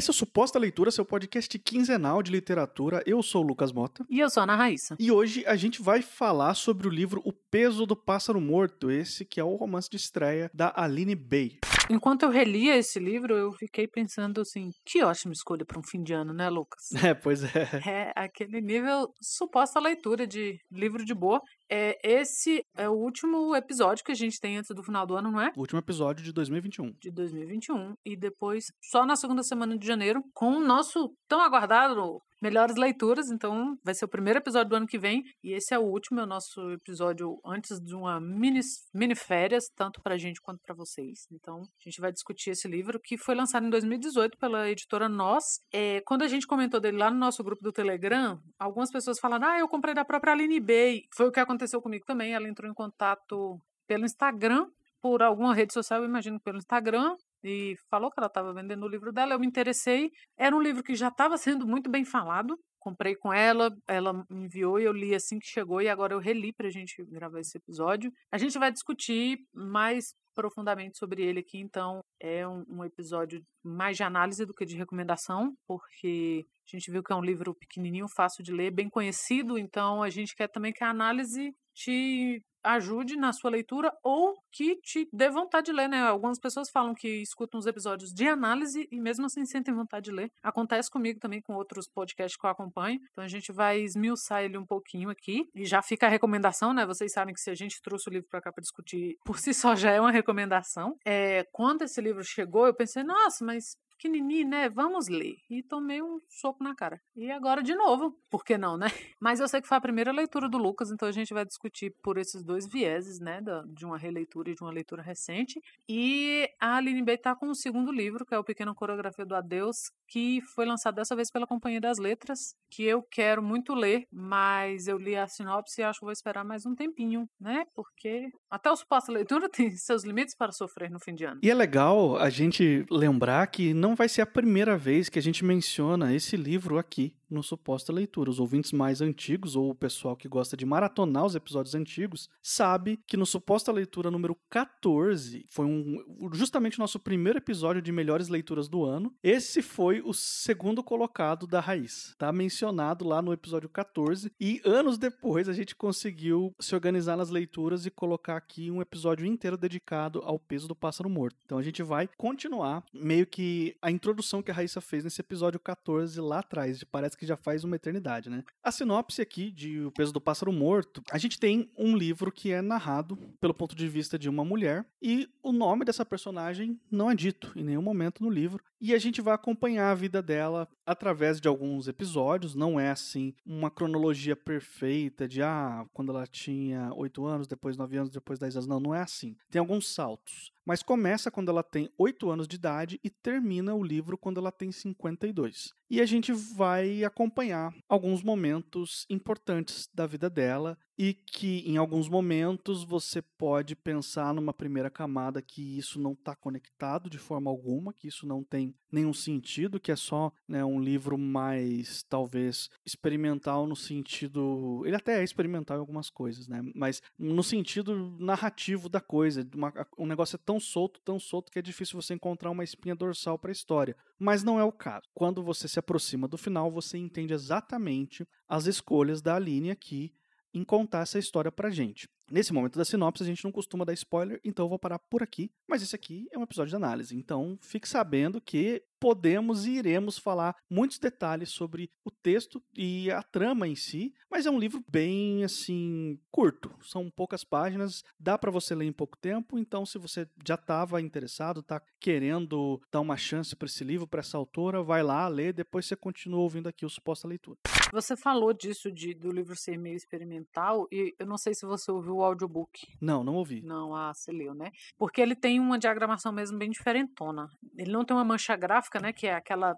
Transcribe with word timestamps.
Essa 0.00 0.12
é 0.12 0.14
a 0.14 0.16
Suposta 0.16 0.58
Leitura, 0.58 0.90
seu 0.90 1.04
podcast 1.04 1.58
quinzenal 1.58 2.22
de 2.22 2.32
literatura. 2.32 3.02
Eu 3.04 3.22
sou 3.22 3.44
o 3.44 3.46
Lucas 3.46 3.70
Mota. 3.70 4.02
E 4.08 4.18
eu 4.18 4.30
sou 4.30 4.40
a 4.40 4.44
Ana 4.44 4.56
Raíssa. 4.56 4.96
E 4.98 5.12
hoje 5.12 5.44
a 5.46 5.56
gente 5.56 5.82
vai 5.82 6.00
falar 6.00 6.54
sobre 6.54 6.88
o 6.88 6.90
livro 6.90 7.20
O 7.22 7.34
Peso 7.34 7.84
do 7.84 7.94
Pássaro 7.94 8.40
Morto, 8.40 8.90
esse 8.90 9.26
que 9.26 9.38
é 9.38 9.44
o 9.44 9.56
romance 9.56 9.90
de 9.90 9.98
estreia 9.98 10.50
da 10.54 10.72
Aline 10.74 11.14
Bay. 11.14 11.58
Enquanto 11.90 12.22
eu 12.22 12.30
relia 12.30 12.78
esse 12.78 12.98
livro, 12.98 13.36
eu 13.36 13.52
fiquei 13.52 13.86
pensando 13.86 14.40
assim, 14.40 14.70
que 14.86 15.02
ótima 15.02 15.34
escolha 15.34 15.66
para 15.66 15.78
um 15.78 15.82
fim 15.82 16.02
de 16.02 16.14
ano, 16.14 16.32
né, 16.32 16.48
Lucas? 16.48 16.80
É, 17.04 17.12
pois 17.12 17.44
é. 17.44 17.68
É 17.86 18.12
aquele 18.16 18.62
nível 18.62 19.12
suposta 19.20 19.78
leitura 19.80 20.26
de 20.26 20.58
livro 20.70 21.04
de 21.04 21.12
boa. 21.12 21.42
É, 21.70 21.96
esse 22.02 22.66
é 22.76 22.88
o 22.88 22.94
último 22.94 23.54
episódio 23.54 24.04
que 24.04 24.10
a 24.10 24.16
gente 24.16 24.40
tem 24.40 24.58
antes 24.58 24.74
do 24.74 24.82
final 24.82 25.06
do 25.06 25.14
ano, 25.14 25.30
não 25.30 25.40
é? 25.40 25.52
O 25.56 25.60
último 25.60 25.78
episódio 25.78 26.24
de 26.24 26.32
2021. 26.32 26.92
De 27.00 27.12
2021. 27.12 27.94
E 28.04 28.16
depois, 28.16 28.64
só 28.82 29.06
na 29.06 29.14
segunda 29.14 29.44
semana 29.44 29.78
de 29.78 29.86
janeiro, 29.86 30.20
com 30.34 30.56
o 30.56 30.60
nosso 30.60 31.14
tão 31.28 31.40
aguardado 31.40 32.20
melhores 32.40 32.76
leituras, 32.76 33.30
então 33.30 33.78
vai 33.84 33.94
ser 33.94 34.04
o 34.04 34.08
primeiro 34.08 34.38
episódio 34.38 34.70
do 34.70 34.76
ano 34.76 34.86
que 34.86 34.98
vem 34.98 35.22
e 35.42 35.52
esse 35.52 35.74
é 35.74 35.78
o 35.78 35.82
último, 35.82 36.20
é 36.20 36.22
o 36.22 36.26
nosso 36.26 36.70
episódio 36.72 37.40
antes 37.44 37.78
de 37.80 37.94
uma 37.94 38.20
mini, 38.20 38.60
mini 38.94 39.14
férias, 39.14 39.68
tanto 39.74 40.00
pra 40.00 40.16
gente 40.16 40.40
quanto 40.40 40.60
para 40.62 40.74
vocês. 40.74 41.26
Então, 41.30 41.62
a 41.62 41.84
gente 41.84 42.00
vai 42.00 42.12
discutir 42.12 42.50
esse 42.50 42.66
livro 42.66 42.98
que 42.98 43.18
foi 43.18 43.34
lançado 43.34 43.66
em 43.66 43.70
2018 43.70 44.38
pela 44.38 44.68
editora 44.68 45.08
Nós. 45.08 45.60
É, 45.72 46.00
quando 46.02 46.22
a 46.22 46.28
gente 46.28 46.46
comentou 46.46 46.80
dele 46.80 46.96
lá 46.96 47.10
no 47.10 47.18
nosso 47.18 47.42
grupo 47.44 47.62
do 47.62 47.72
Telegram, 47.72 48.40
algumas 48.58 48.90
pessoas 48.90 49.18
falaram: 49.18 49.46
"Ah, 49.46 49.58
eu 49.58 49.68
comprei 49.68 49.94
da 49.94 50.04
própria 50.04 50.32
Aline 50.32 50.60
Bay". 50.60 51.02
Foi 51.14 51.26
o 51.26 51.32
que 51.32 51.40
aconteceu 51.40 51.80
comigo 51.82 52.04
também, 52.06 52.34
ela 52.34 52.48
entrou 52.48 52.70
em 52.70 52.74
contato 52.74 53.60
pelo 53.86 54.04
Instagram 54.04 54.66
por 55.00 55.22
alguma 55.22 55.54
rede 55.54 55.72
social, 55.72 56.00
eu 56.00 56.08
imagino 56.08 56.38
pelo 56.40 56.58
Instagram, 56.58 57.16
e 57.42 57.74
falou 57.90 58.10
que 58.10 58.18
ela 58.18 58.26
estava 58.26 58.52
vendendo 58.52 58.84
o 58.84 58.88
livro 58.88 59.12
dela. 59.12 59.34
Eu 59.34 59.40
me 59.40 59.46
interessei. 59.46 60.10
Era 60.38 60.54
um 60.54 60.60
livro 60.60 60.82
que 60.82 60.94
já 60.94 61.08
estava 61.08 61.36
sendo 61.36 61.66
muito 61.66 61.90
bem 61.90 62.04
falado. 62.04 62.58
Comprei 62.78 63.14
com 63.14 63.32
ela, 63.32 63.70
ela 63.86 64.24
enviou 64.30 64.80
e 64.80 64.84
eu 64.84 64.92
li 64.92 65.14
assim 65.14 65.38
que 65.38 65.46
chegou. 65.46 65.82
E 65.82 65.88
agora 65.88 66.14
eu 66.14 66.18
reli 66.18 66.52
para 66.52 66.68
a 66.68 66.70
gente 66.70 67.04
gravar 67.04 67.40
esse 67.40 67.58
episódio. 67.58 68.10
A 68.32 68.38
gente 68.38 68.58
vai 68.58 68.72
discutir 68.72 69.38
mais 69.54 70.14
profundamente 70.34 70.96
sobre 70.98 71.22
ele 71.22 71.40
aqui, 71.40 71.58
então 71.58 72.00
é 72.20 72.46
um, 72.46 72.64
um, 72.68 72.84
episódio 72.84 73.42
mais 73.62 73.96
de 73.96 74.02
análise 74.02 74.46
do 74.46 74.54
que 74.54 74.64
de 74.64 74.76
recomendação, 74.76 75.52
porque 75.66 76.46
a 76.66 76.76
gente 76.76 76.90
viu 76.90 77.02
que 77.02 77.12
é 77.12 77.16
um 77.16 77.22
livro 77.22 77.54
pequenininho, 77.54 78.06
fácil 78.08 78.42
de 78.42 78.52
ler, 78.52 78.70
bem 78.70 78.88
conhecido, 78.88 79.58
então 79.58 80.02
a 80.02 80.08
gente 80.08 80.34
quer 80.34 80.48
também 80.48 80.72
que 80.72 80.84
a 80.84 80.90
análise 80.90 81.52
te 81.74 82.42
ajude 82.62 83.16
na 83.16 83.32
sua 83.32 83.50
leitura 83.50 83.92
ou 84.02 84.34
que 84.52 84.76
te 84.76 85.08
dê 85.12 85.30
vontade 85.30 85.66
de 85.66 85.72
ler, 85.72 85.88
né? 85.88 86.02
Algumas 86.02 86.38
pessoas 86.38 86.70
falam 86.70 86.94
que 86.94 87.22
escutam 87.22 87.58
os 87.58 87.66
episódios 87.66 88.12
de 88.12 88.28
análise 88.28 88.86
e 88.90 89.00
mesmo 89.00 89.26
assim 89.26 89.44
sentem 89.44 89.74
vontade 89.74 90.06
de 90.06 90.12
ler. 90.12 90.30
Acontece 90.42 90.90
comigo 90.90 91.18
também 91.18 91.40
com 91.40 91.54
outros 91.54 91.88
podcasts 91.88 92.38
que 92.38 92.46
eu 92.46 92.50
acompanho. 92.50 93.00
Então 93.12 93.24
a 93.24 93.28
gente 93.28 93.52
vai 93.52 93.80
esmiuçar 93.80 94.42
ele 94.42 94.58
um 94.58 94.66
pouquinho 94.66 95.10
aqui. 95.10 95.48
E 95.54 95.64
já 95.64 95.82
fica 95.82 96.06
a 96.06 96.10
recomendação, 96.10 96.72
né? 96.72 96.84
Vocês 96.86 97.12
sabem 97.12 97.34
que 97.34 97.40
se 97.40 97.50
a 97.50 97.54
gente 97.54 97.80
trouxe 97.82 98.08
o 98.08 98.12
livro 98.12 98.28
para 98.28 98.40
cá 98.40 98.52
para 98.52 98.62
discutir, 98.62 99.16
por 99.24 99.38
si 99.38 99.54
só 99.54 99.74
já 99.74 99.90
é 99.90 100.00
uma 100.00 100.10
recomendação. 100.10 100.96
É, 101.04 101.44
quando 101.52 101.82
esse 101.82 102.00
livro 102.00 102.22
chegou, 102.22 102.66
eu 102.66 102.74
pensei, 102.74 103.02
nossa, 103.02 103.44
mas 103.44 103.76
pequenininho, 104.00 104.48
né? 104.48 104.68
Vamos 104.70 105.08
ler. 105.08 105.36
E 105.50 105.62
tomei 105.62 106.00
um 106.00 106.18
soco 106.26 106.64
na 106.64 106.74
cara. 106.74 106.98
E 107.14 107.30
agora 107.30 107.62
de 107.62 107.74
novo, 107.74 108.16
por 108.30 108.42
que 108.42 108.56
não, 108.56 108.78
né? 108.78 108.86
Mas 109.20 109.40
eu 109.40 109.46
sei 109.46 109.60
que 109.60 109.68
foi 109.68 109.76
a 109.76 109.80
primeira 109.80 110.10
leitura 110.10 110.48
do 110.48 110.56
Lucas, 110.56 110.90
então 110.90 111.06
a 111.06 111.12
gente 111.12 111.34
vai 111.34 111.44
discutir 111.44 111.94
por 112.02 112.16
esses 112.16 112.42
dois 112.42 112.66
vieses, 112.66 113.20
né? 113.20 113.42
de 113.66 113.84
uma 113.84 113.98
releitura 113.98 114.50
e 114.50 114.54
de 114.54 114.62
uma 114.62 114.70
leitura 114.70 115.02
recente. 115.02 115.60
E 115.88 116.48
a 116.58 116.76
Aline 116.76 117.02
Bay 117.02 117.18
tá 117.18 117.36
com 117.36 117.48
o 117.50 117.54
segundo 117.54 117.92
livro, 117.92 118.24
que 118.24 118.34
é 118.34 118.38
o 118.38 118.44
Pequena 118.44 118.74
Coreografia 118.74 119.26
do 119.26 119.34
Adeus, 119.34 119.92
que 120.10 120.40
foi 120.54 120.66
lançado 120.66 120.96
dessa 120.96 121.14
vez 121.14 121.30
pela 121.30 121.46
Companhia 121.46 121.80
das 121.80 121.98
Letras, 121.98 122.56
que 122.68 122.82
eu 122.82 123.00
quero 123.00 123.40
muito 123.40 123.72
ler, 123.72 124.06
mas 124.12 124.88
eu 124.88 124.98
li 124.98 125.16
a 125.16 125.28
sinopse 125.28 125.80
e 125.80 125.84
acho 125.84 126.00
que 126.00 126.04
vou 126.04 126.12
esperar 126.12 126.44
mais 126.44 126.66
um 126.66 126.74
tempinho, 126.74 127.28
né? 127.40 127.64
Porque 127.74 128.28
até 128.50 128.70
o 128.70 128.76
suposta 128.76 129.12
leitura 129.12 129.48
tem 129.48 129.70
seus 129.76 130.04
limites 130.04 130.34
para 130.34 130.50
sofrer 130.50 130.90
no 130.90 130.98
fim 130.98 131.14
de 131.14 131.24
ano. 131.24 131.40
E 131.42 131.50
é 131.50 131.54
legal 131.54 132.16
a 132.16 132.28
gente 132.28 132.84
lembrar 132.90 133.46
que 133.46 133.72
não 133.72 133.94
vai 133.94 134.08
ser 134.08 134.22
a 134.22 134.26
primeira 134.26 134.76
vez 134.76 135.08
que 135.08 135.18
a 135.18 135.22
gente 135.22 135.44
menciona 135.44 136.12
esse 136.12 136.36
livro 136.36 136.76
aqui 136.76 137.14
no 137.30 137.42
Suposta 137.42 137.92
Leitura. 137.92 138.30
Os 138.30 138.40
ouvintes 138.40 138.72
mais 138.72 139.00
antigos, 139.00 139.56
ou 139.56 139.70
o 139.70 139.74
pessoal 139.74 140.16
que 140.16 140.28
gosta 140.28 140.56
de 140.56 140.66
maratonar 140.66 141.24
os 141.24 141.34
episódios 141.34 141.74
antigos, 141.74 142.28
sabe 142.42 142.98
que 143.06 143.16
no 143.16 143.24
Suposta 143.24 143.72
Leitura 143.72 144.10
número 144.10 144.36
14, 144.48 145.46
foi 145.48 145.66
um, 145.66 146.30
justamente 146.32 146.78
o 146.78 146.80
nosso 146.80 146.98
primeiro 146.98 147.38
episódio 147.38 147.80
de 147.80 147.92
melhores 147.92 148.28
leituras 148.28 148.68
do 148.68 148.84
ano. 148.84 149.14
Esse 149.22 149.62
foi 149.62 150.02
o 150.02 150.12
segundo 150.12 150.82
colocado 150.82 151.46
da 151.46 151.60
Raiz. 151.60 152.14
Tá 152.18 152.32
mencionado 152.32 153.06
lá 153.06 153.22
no 153.22 153.32
episódio 153.32 153.68
14. 153.68 154.32
E 154.40 154.60
anos 154.64 154.98
depois 154.98 155.48
a 155.48 155.52
gente 155.52 155.76
conseguiu 155.76 156.54
se 156.58 156.74
organizar 156.74 157.16
nas 157.16 157.30
leituras 157.30 157.86
e 157.86 157.90
colocar 157.90 158.36
aqui 158.36 158.70
um 158.70 158.80
episódio 158.80 159.26
inteiro 159.26 159.56
dedicado 159.56 160.20
ao 160.24 160.38
peso 160.38 160.66
do 160.66 160.74
pássaro 160.74 161.08
morto. 161.08 161.36
Então 161.44 161.58
a 161.58 161.62
gente 161.62 161.82
vai 161.82 162.08
continuar 162.16 162.84
meio 162.92 163.26
que 163.26 163.76
a 163.80 163.90
introdução 163.90 164.42
que 164.42 164.50
a 164.50 164.54
Raíssa 164.54 164.80
fez 164.80 165.04
nesse 165.04 165.20
episódio 165.20 165.60
14 165.60 166.20
lá 166.20 166.40
atrás. 166.40 166.82
Parece 166.84 167.16
que 167.20 167.26
já 167.26 167.36
faz 167.36 167.64
uma 167.64 167.76
eternidade, 167.76 168.30
né? 168.30 168.42
A 168.64 168.72
sinopse 168.72 169.20
aqui 169.20 169.50
de 169.50 169.78
O 169.82 169.92
Peso 169.92 170.10
do 170.10 170.20
Pássaro 170.22 170.50
Morto, 170.50 171.02
a 171.12 171.18
gente 171.18 171.38
tem 171.38 171.70
um 171.76 171.94
livro 171.94 172.32
que 172.32 172.50
é 172.50 172.62
narrado 172.62 173.14
pelo 173.38 173.52
ponto 173.52 173.76
de 173.76 173.86
vista 173.86 174.18
de 174.18 174.26
uma 174.26 174.42
mulher 174.42 174.86
e 175.02 175.28
o 175.42 175.52
nome 175.52 175.84
dessa 175.84 176.04
personagem 176.04 176.80
não 176.90 177.10
é 177.10 177.14
dito 177.14 177.52
em 177.54 177.62
nenhum 177.62 177.82
momento 177.82 178.24
no 178.24 178.30
livro 178.30 178.64
e 178.80 178.94
a 178.94 178.98
gente 178.98 179.20
vai 179.20 179.34
acompanhar 179.34 179.90
a 179.90 179.94
vida 179.94 180.22
dela 180.22 180.68
através 180.86 181.40
de 181.40 181.48
alguns 181.48 181.86
episódios, 181.88 182.54
não 182.54 182.80
é 182.80 182.90
assim 182.90 183.34
uma 183.44 183.70
cronologia 183.70 184.34
perfeita 184.34 185.28
de 185.28 185.42
ah, 185.42 185.84
quando 185.92 186.10
ela 186.10 186.26
tinha 186.26 186.90
8 186.94 187.24
anos, 187.26 187.46
depois 187.46 187.76
9 187.76 187.96
anos, 187.96 188.10
depois 188.10 188.38
10 188.38 188.56
anos, 188.56 188.66
não, 188.66 188.80
não 188.80 188.94
é 188.94 189.02
assim. 189.02 189.36
Tem 189.50 189.60
alguns 189.60 189.88
saltos 189.88 190.52
mas 190.70 190.84
começa 190.84 191.32
quando 191.32 191.48
ela 191.48 191.64
tem 191.64 191.90
8 191.98 192.30
anos 192.30 192.46
de 192.46 192.54
idade 192.54 193.00
e 193.02 193.10
termina 193.10 193.74
o 193.74 193.82
livro 193.82 194.16
quando 194.16 194.38
ela 194.38 194.52
tem 194.52 194.70
52. 194.70 195.72
E 195.90 196.00
a 196.00 196.06
gente 196.06 196.32
vai 196.32 197.02
acompanhar 197.02 197.74
alguns 197.88 198.22
momentos 198.22 199.04
importantes 199.10 199.88
da 199.92 200.06
vida 200.06 200.30
dela 200.30 200.78
e 200.98 201.14
que 201.14 201.60
em 201.66 201.76
alguns 201.76 202.08
momentos 202.08 202.84
você 202.84 203.22
pode 203.22 203.74
pensar 203.74 204.34
numa 204.34 204.52
primeira 204.52 204.90
camada 204.90 205.40
que 205.40 205.78
isso 205.78 206.00
não 206.00 206.12
está 206.12 206.36
conectado 206.36 207.08
de 207.08 207.18
forma 207.18 207.50
alguma, 207.50 207.92
que 207.92 208.08
isso 208.08 208.26
não 208.26 208.44
tem 208.44 208.74
nenhum 208.92 209.12
sentido, 209.12 209.80
que 209.80 209.90
é 209.90 209.96
só 209.96 210.32
né, 210.48 210.64
um 210.64 210.80
livro 210.80 211.16
mais 211.16 212.02
talvez 212.02 212.68
experimental 212.84 213.66
no 213.66 213.76
sentido, 213.76 214.82
ele 214.84 214.96
até 214.96 215.20
é 215.20 215.24
experimental 215.24 215.76
em 215.76 215.80
algumas 215.80 216.10
coisas, 216.10 216.48
né? 216.48 216.60
Mas 216.74 217.00
no 217.18 217.42
sentido 217.42 218.16
narrativo 218.18 218.88
da 218.88 219.00
coisa, 219.00 219.48
uma, 219.54 219.72
um 219.98 220.06
negócio 220.06 220.36
é 220.36 220.40
tão 220.44 220.60
solto, 220.60 221.00
tão 221.04 221.18
solto 221.18 221.50
que 221.50 221.58
é 221.58 221.62
difícil 221.62 222.00
você 222.00 222.14
encontrar 222.14 222.50
uma 222.50 222.64
espinha 222.64 222.94
dorsal 222.94 223.38
para 223.38 223.50
a 223.50 223.52
história. 223.52 223.96
Mas 224.18 224.42
não 224.42 224.58
é 224.58 224.64
o 224.64 224.72
caso. 224.72 225.08
Quando 225.14 225.42
você 225.42 225.66
se 225.66 225.78
aproxima 225.78 226.28
do 226.28 226.36
final, 226.36 226.70
você 226.70 226.98
entende 226.98 227.32
exatamente 227.32 228.26
as 228.48 228.66
escolhas 228.66 229.22
da 229.22 229.36
Aline 229.36 229.70
aqui 229.70 230.12
em 230.52 230.64
contar 230.64 231.00
essa 231.00 231.18
história 231.18 231.50
pra 231.50 231.70
gente. 231.70 232.08
Nesse 232.30 232.52
momento 232.52 232.78
da 232.78 232.84
sinopse, 232.84 233.24
a 233.24 233.26
gente 233.26 233.42
não 233.42 233.50
costuma 233.50 233.84
dar 233.84 233.92
spoiler, 233.92 234.40
então 234.44 234.64
eu 234.64 234.68
vou 234.68 234.78
parar 234.78 235.00
por 235.00 235.20
aqui. 235.20 235.50
Mas 235.68 235.82
esse 235.82 235.96
aqui 235.96 236.28
é 236.30 236.38
um 236.38 236.44
episódio 236.44 236.70
de 236.70 236.76
análise, 236.76 237.16
então 237.16 237.58
fique 237.60 237.88
sabendo 237.88 238.40
que 238.40 238.84
podemos 239.00 239.66
e 239.66 239.72
iremos 239.72 240.16
falar 240.16 240.54
muitos 240.70 240.98
detalhes 240.98 241.48
sobre 241.48 241.90
o 242.04 242.10
texto 242.10 242.62
e 242.76 243.10
a 243.10 243.22
trama 243.22 243.66
em 243.66 243.74
si, 243.74 244.14
mas 244.30 244.46
é 244.46 244.50
um 244.50 244.58
livro 244.58 244.84
bem 244.88 245.42
assim 245.42 246.20
curto, 246.30 246.72
são 246.82 247.10
poucas 247.10 247.42
páginas, 247.42 248.04
dá 248.18 248.38
para 248.38 248.50
você 248.50 248.74
ler 248.74 248.84
em 248.84 248.92
pouco 248.92 249.16
tempo, 249.16 249.58
então 249.58 249.84
se 249.86 249.98
você 249.98 250.28
já 250.46 250.54
estava 250.54 251.00
interessado, 251.00 251.60
está 251.60 251.82
querendo 251.98 252.80
dar 252.92 253.00
uma 253.00 253.16
chance 253.16 253.56
para 253.56 253.66
esse 253.66 253.82
livro, 253.82 254.06
para 254.06 254.20
essa 254.20 254.36
autora, 254.36 254.82
vai 254.82 255.02
lá 255.02 255.26
ler, 255.26 255.52
depois 255.52 255.86
você 255.86 255.96
continua 255.96 256.40
ouvindo 256.40 256.68
aqui 256.68 256.84
o 256.84 256.90
suposta 256.90 257.26
leitura. 257.26 257.58
Você 257.92 258.16
falou 258.16 258.52
disso 258.52 258.90
de, 258.90 259.14
do 259.14 259.30
livro 259.30 259.56
ser 259.56 259.76
meio 259.76 259.96
experimental 259.96 260.86
e 260.90 261.14
eu 261.18 261.26
não 261.26 261.36
sei 261.36 261.54
se 261.54 261.66
você 261.66 261.90
ouviu 261.90 262.16
o 262.16 262.24
audiobook. 262.24 262.86
Não, 263.00 263.24
não 263.24 263.34
ouvi. 263.34 263.62
Não, 263.62 263.94
ah, 263.94 264.12
você 264.14 264.30
leu, 264.32 264.54
né? 264.54 264.70
Porque 264.96 265.20
ele 265.20 265.34
tem 265.34 265.58
uma 265.58 265.78
diagramação 265.78 266.32
mesmo 266.32 266.58
bem 266.58 266.70
diferentona. 266.70 267.48
Ele 267.76 267.92
não 267.92 268.04
tem 268.04 268.16
uma 268.16 268.24
mancha 268.24 268.56
gráfica, 268.56 269.00
né? 269.00 269.12
Que 269.12 269.26
é 269.26 269.34
aquela 269.34 269.76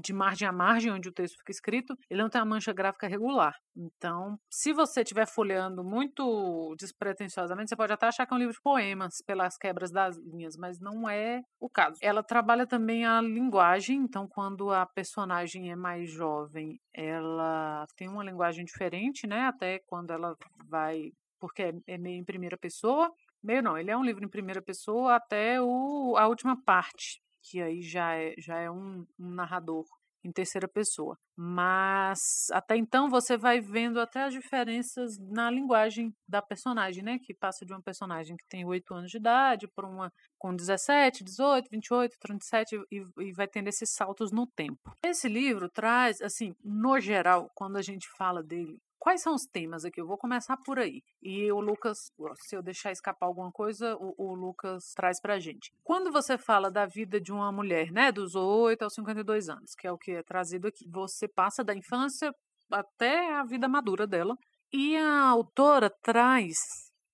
de 0.00 0.12
margem 0.12 0.46
a 0.46 0.52
margem, 0.52 0.92
onde 0.92 1.08
o 1.08 1.12
texto 1.12 1.36
fica 1.38 1.52
escrito, 1.52 1.96
ele 2.10 2.22
não 2.22 2.30
tem 2.30 2.40
uma 2.40 2.54
mancha 2.54 2.72
gráfica 2.72 3.06
regular. 3.06 3.54
Então, 3.76 4.38
se 4.50 4.72
você 4.72 5.02
estiver 5.02 5.26
folheando 5.26 5.84
muito 5.84 6.74
despretensiosamente, 6.78 7.68
você 7.68 7.76
pode 7.76 7.92
até 7.92 8.06
achar 8.06 8.26
que 8.26 8.32
é 8.32 8.36
um 8.36 8.38
livro 8.38 8.54
de 8.54 8.60
poemas 8.62 9.22
pelas 9.26 9.56
quebras 9.56 9.90
das 9.90 10.16
linhas, 10.16 10.56
mas 10.56 10.80
não 10.80 11.08
é 11.08 11.42
o 11.60 11.68
caso. 11.68 11.98
Ela 12.02 12.22
trabalha 12.22 12.66
também 12.66 13.04
a 13.04 13.20
linguagem, 13.20 13.98
então, 13.98 14.26
quando 14.28 14.70
a 14.70 14.86
personagem 14.86 15.70
é 15.70 15.76
mais 15.76 16.10
jovem, 16.10 16.78
ela 16.94 17.86
tem 17.96 18.08
uma 18.08 18.24
linguagem 18.24 18.64
diferente, 18.64 19.26
né? 19.26 19.46
Até 19.46 19.80
quando 19.86 20.12
ela 20.12 20.36
vai 20.68 21.10
porque 21.44 21.62
é, 21.62 21.72
é 21.86 21.98
meio 21.98 22.18
em 22.18 22.24
primeira 22.24 22.56
pessoa. 22.56 23.12
Meio 23.42 23.62
não, 23.62 23.76
ele 23.76 23.90
é 23.90 23.96
um 23.96 24.02
livro 24.02 24.24
em 24.24 24.28
primeira 24.28 24.62
pessoa 24.62 25.16
até 25.16 25.60
o, 25.60 26.16
a 26.16 26.26
última 26.26 26.56
parte. 26.64 27.20
Que 27.44 27.60
aí 27.60 27.82
já 27.82 28.14
é, 28.14 28.34
já 28.38 28.58
é 28.58 28.70
um, 28.70 29.06
um 29.18 29.30
narrador 29.30 29.84
em 30.24 30.32
terceira 30.32 30.66
pessoa. 30.66 31.16
Mas 31.36 32.46
até 32.52 32.76
então 32.76 33.10
você 33.10 33.36
vai 33.36 33.60
vendo 33.60 34.00
até 34.00 34.22
as 34.22 34.32
diferenças 34.32 35.18
na 35.18 35.50
linguagem 35.50 36.14
da 36.26 36.40
personagem, 36.40 37.04
né? 37.04 37.18
Que 37.22 37.34
passa 37.34 37.64
de 37.66 37.72
uma 37.72 37.82
personagem 37.82 38.36
que 38.36 38.46
tem 38.48 38.64
8 38.64 38.94
anos 38.94 39.10
de 39.10 39.18
idade 39.18 39.68
para 39.68 39.86
uma 39.86 40.10
com 40.38 40.54
17, 40.54 41.22
18, 41.22 41.68
28, 41.70 42.16
37 42.18 42.76
e, 42.90 43.04
e 43.18 43.32
vai 43.32 43.46
tendo 43.46 43.68
esses 43.68 43.92
saltos 43.92 44.32
no 44.32 44.46
tempo. 44.46 44.96
Esse 45.04 45.28
livro 45.28 45.68
traz, 45.68 46.20
assim, 46.22 46.54
no 46.64 46.98
geral, 46.98 47.50
quando 47.54 47.76
a 47.76 47.82
gente 47.82 48.08
fala 48.16 48.42
dele, 48.42 48.78
Quais 49.04 49.20
são 49.20 49.34
os 49.34 49.44
temas 49.44 49.84
aqui? 49.84 50.00
Eu 50.00 50.06
vou 50.06 50.16
começar 50.16 50.56
por 50.56 50.78
aí. 50.78 51.02
E 51.22 51.52
o 51.52 51.60
Lucas, 51.60 52.10
se 52.36 52.56
eu 52.56 52.62
deixar 52.62 52.90
escapar 52.90 53.26
alguma 53.26 53.52
coisa, 53.52 53.94
o, 53.96 54.14
o 54.16 54.34
Lucas 54.34 54.94
traz 54.96 55.20
pra 55.20 55.38
gente. 55.38 55.70
Quando 55.84 56.10
você 56.10 56.38
fala 56.38 56.70
da 56.70 56.86
vida 56.86 57.20
de 57.20 57.30
uma 57.30 57.52
mulher, 57.52 57.92
né, 57.92 58.10
dos 58.10 58.34
8 58.34 58.80
aos 58.80 58.94
52 58.94 59.50
anos, 59.50 59.74
que 59.74 59.86
é 59.86 59.92
o 59.92 59.98
que 59.98 60.12
é 60.12 60.22
trazido 60.22 60.68
aqui, 60.68 60.88
você 60.88 61.28
passa 61.28 61.62
da 61.62 61.74
infância 61.74 62.34
até 62.70 63.34
a 63.34 63.44
vida 63.44 63.68
madura 63.68 64.06
dela. 64.06 64.38
E 64.72 64.96
a 64.96 65.28
autora 65.28 65.90
traz 66.02 66.56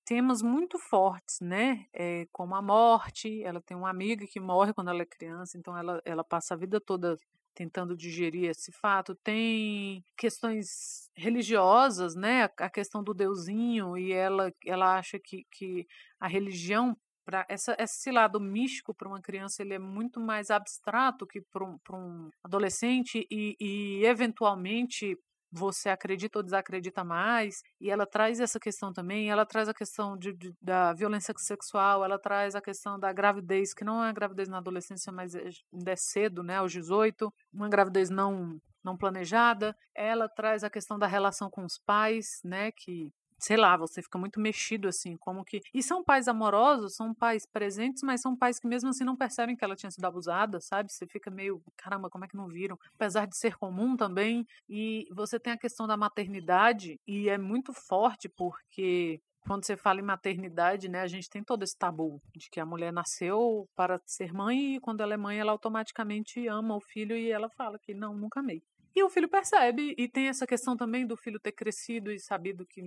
temas 0.05 0.43
muito 0.43 0.79
fortes, 0.79 1.41
né? 1.41 1.87
É, 1.93 2.25
como 2.31 2.55
a 2.55 2.63
morte. 2.63 3.43
Ela 3.43 3.61
tem 3.61 3.77
uma 3.77 3.91
amiga 3.91 4.25
que 4.29 4.39
morre 4.39 4.73
quando 4.73 4.91
ela 4.91 5.03
é 5.03 5.07
criança, 5.07 5.59
então 5.59 5.77
ela, 5.77 6.01
ela 6.05 6.23
passa 6.23 6.55
a 6.55 6.57
vida 6.57 6.81
toda 6.81 7.17
tentando 7.55 7.97
digerir 7.97 8.51
esse 8.51 8.73
fato. 8.73 9.15
Tem 9.15 10.05
questões 10.17 11.11
religiosas, 11.17 12.15
né? 12.15 12.49
A 12.59 12.71
questão 12.71 13.03
do 13.03 13.15
deusinho 13.15 13.97
e 13.97 14.13
ela 14.13 14.53
ela 14.67 14.97
acha 14.97 15.19
que, 15.19 15.45
que 15.51 15.87
a 16.19 16.29
religião 16.29 16.97
para 17.25 17.47
esse 17.79 18.11
lado 18.11 18.41
místico 18.41 18.95
para 18.95 19.09
uma 19.09 19.21
criança 19.21 19.63
ele 19.63 19.75
é 19.75 19.79
muito 19.79 20.21
mais 20.21 20.51
abstrato 20.51 21.27
que 21.27 21.41
para 21.41 21.65
um, 21.65 21.79
um 21.93 22.31
adolescente 22.43 23.27
e, 23.31 23.57
e 23.61 24.05
eventualmente 24.05 25.17
você 25.53 25.89
acredita 25.89 26.39
ou 26.39 26.43
desacredita 26.43 27.03
mais, 27.05 27.63
e 27.81 27.91
ela 27.91 28.07
traz 28.07 28.41
essa 28.41 28.61
questão 28.61 28.93
também, 28.93 29.31
ela 29.31 29.45
traz 29.45 29.69
a 29.69 29.75
questão 29.75 30.17
de, 30.17 30.33
de, 30.33 30.55
da 30.61 30.93
violência 30.93 31.35
sexual, 31.37 32.05
ela 32.05 32.19
traz 32.19 32.55
a 32.55 32.61
questão 32.61 32.99
da 32.99 33.13
gravidez, 33.13 33.75
que 33.75 33.85
não 33.85 34.05
é 34.05 34.13
gravidez 34.13 34.49
na 34.49 34.59
adolescência, 34.59 35.13
mas 35.13 35.35
é, 35.35 35.51
ainda 35.73 35.93
é 35.93 35.97
cedo, 35.97 36.43
né, 36.43 36.57
aos 36.57 36.73
18, 36.73 37.33
uma 37.53 37.69
gravidez 37.69 38.11
não 38.11 38.61
não 38.83 38.97
planejada, 38.97 39.77
ela 39.95 40.27
traz 40.27 40.65
a 40.65 40.71
questão 40.71 40.99
da 40.99 41.07
relação 41.07 41.51
com 41.51 41.65
os 41.65 41.79
pais, 41.79 42.41
né, 42.43 42.73
que 42.73 43.13
sei 43.41 43.57
lá, 43.57 43.77
você 43.77 44.03
fica 44.03 44.19
muito 44.19 44.41
mexido 44.41 44.89
assim, 44.89 45.17
como 45.17 45.45
que. 45.45 45.61
E 45.75 45.83
são 45.83 46.05
pais 46.05 46.29
amorosos, 46.29 46.95
são 46.95 47.15
pais 47.15 47.47
presentes, 47.47 48.03
mas 48.03 48.21
são 48.21 48.37
pais 48.37 48.59
que 48.59 48.69
mesmo 48.69 48.91
assim 48.91 49.05
não 49.05 49.17
percebem 49.17 49.57
que 49.57 49.65
ela 49.65 49.77
tinha 49.77 49.91
sido 49.91 50.05
abusada, 50.05 50.61
sabe? 50.61 50.93
Você 50.93 51.07
fica 51.07 51.31
meio, 51.31 51.63
caramba, 51.77 52.11
como 52.11 52.25
é 52.25 52.29
que 52.29 52.37
não 52.37 52.49
viram? 52.49 52.79
Apesar 52.95 53.27
de 53.27 53.37
ser 53.37 53.57
comum 53.57 53.97
também. 53.97 54.47
E 54.69 55.07
você 55.13 55.39
tem 55.41 55.53
a 55.53 55.59
questão 55.59 55.87
da 55.87 55.97
maternidade, 55.97 56.99
e 57.07 57.29
é 57.29 57.39
muito 57.39 57.73
forte 57.73 58.29
porque 58.29 59.21
quando 59.47 59.65
você 59.65 59.77
fala 59.77 60.01
em 60.01 60.05
maternidade, 60.05 60.89
né, 60.89 61.01
a 61.01 61.07
gente 61.07 61.29
tem 61.29 61.43
todo 61.43 61.63
esse 61.63 61.77
tabu 61.77 62.21
de 62.37 62.49
que 62.51 62.61
a 62.61 62.67
mulher 62.67 62.93
nasceu 62.93 63.67
para 63.75 63.99
ser 64.07 64.33
mãe 64.33 64.77
e 64.77 64.81
quando 64.81 65.01
ela 65.01 65.15
é 65.15 65.17
mãe 65.17 65.39
ela 65.39 65.53
automaticamente 65.53 66.47
ama 66.47 66.77
o 66.77 66.81
filho 66.81 67.17
e 67.17 67.31
ela 67.31 67.49
fala 67.51 67.79
que 67.79 67.95
não, 67.95 68.15
nunca 68.15 68.41
amei. 68.41 68.63
E 68.95 69.03
o 69.03 69.09
filho 69.11 69.29
percebe, 69.29 69.95
e 69.97 70.09
tem 70.09 70.29
essa 70.29 70.47
questão 70.47 70.77
também 70.77 71.07
do 71.07 71.17
filho 71.17 71.39
ter 71.39 71.53
crescido 71.53 72.11
e 72.11 72.19
sabido 72.19 72.67
que 72.67 72.83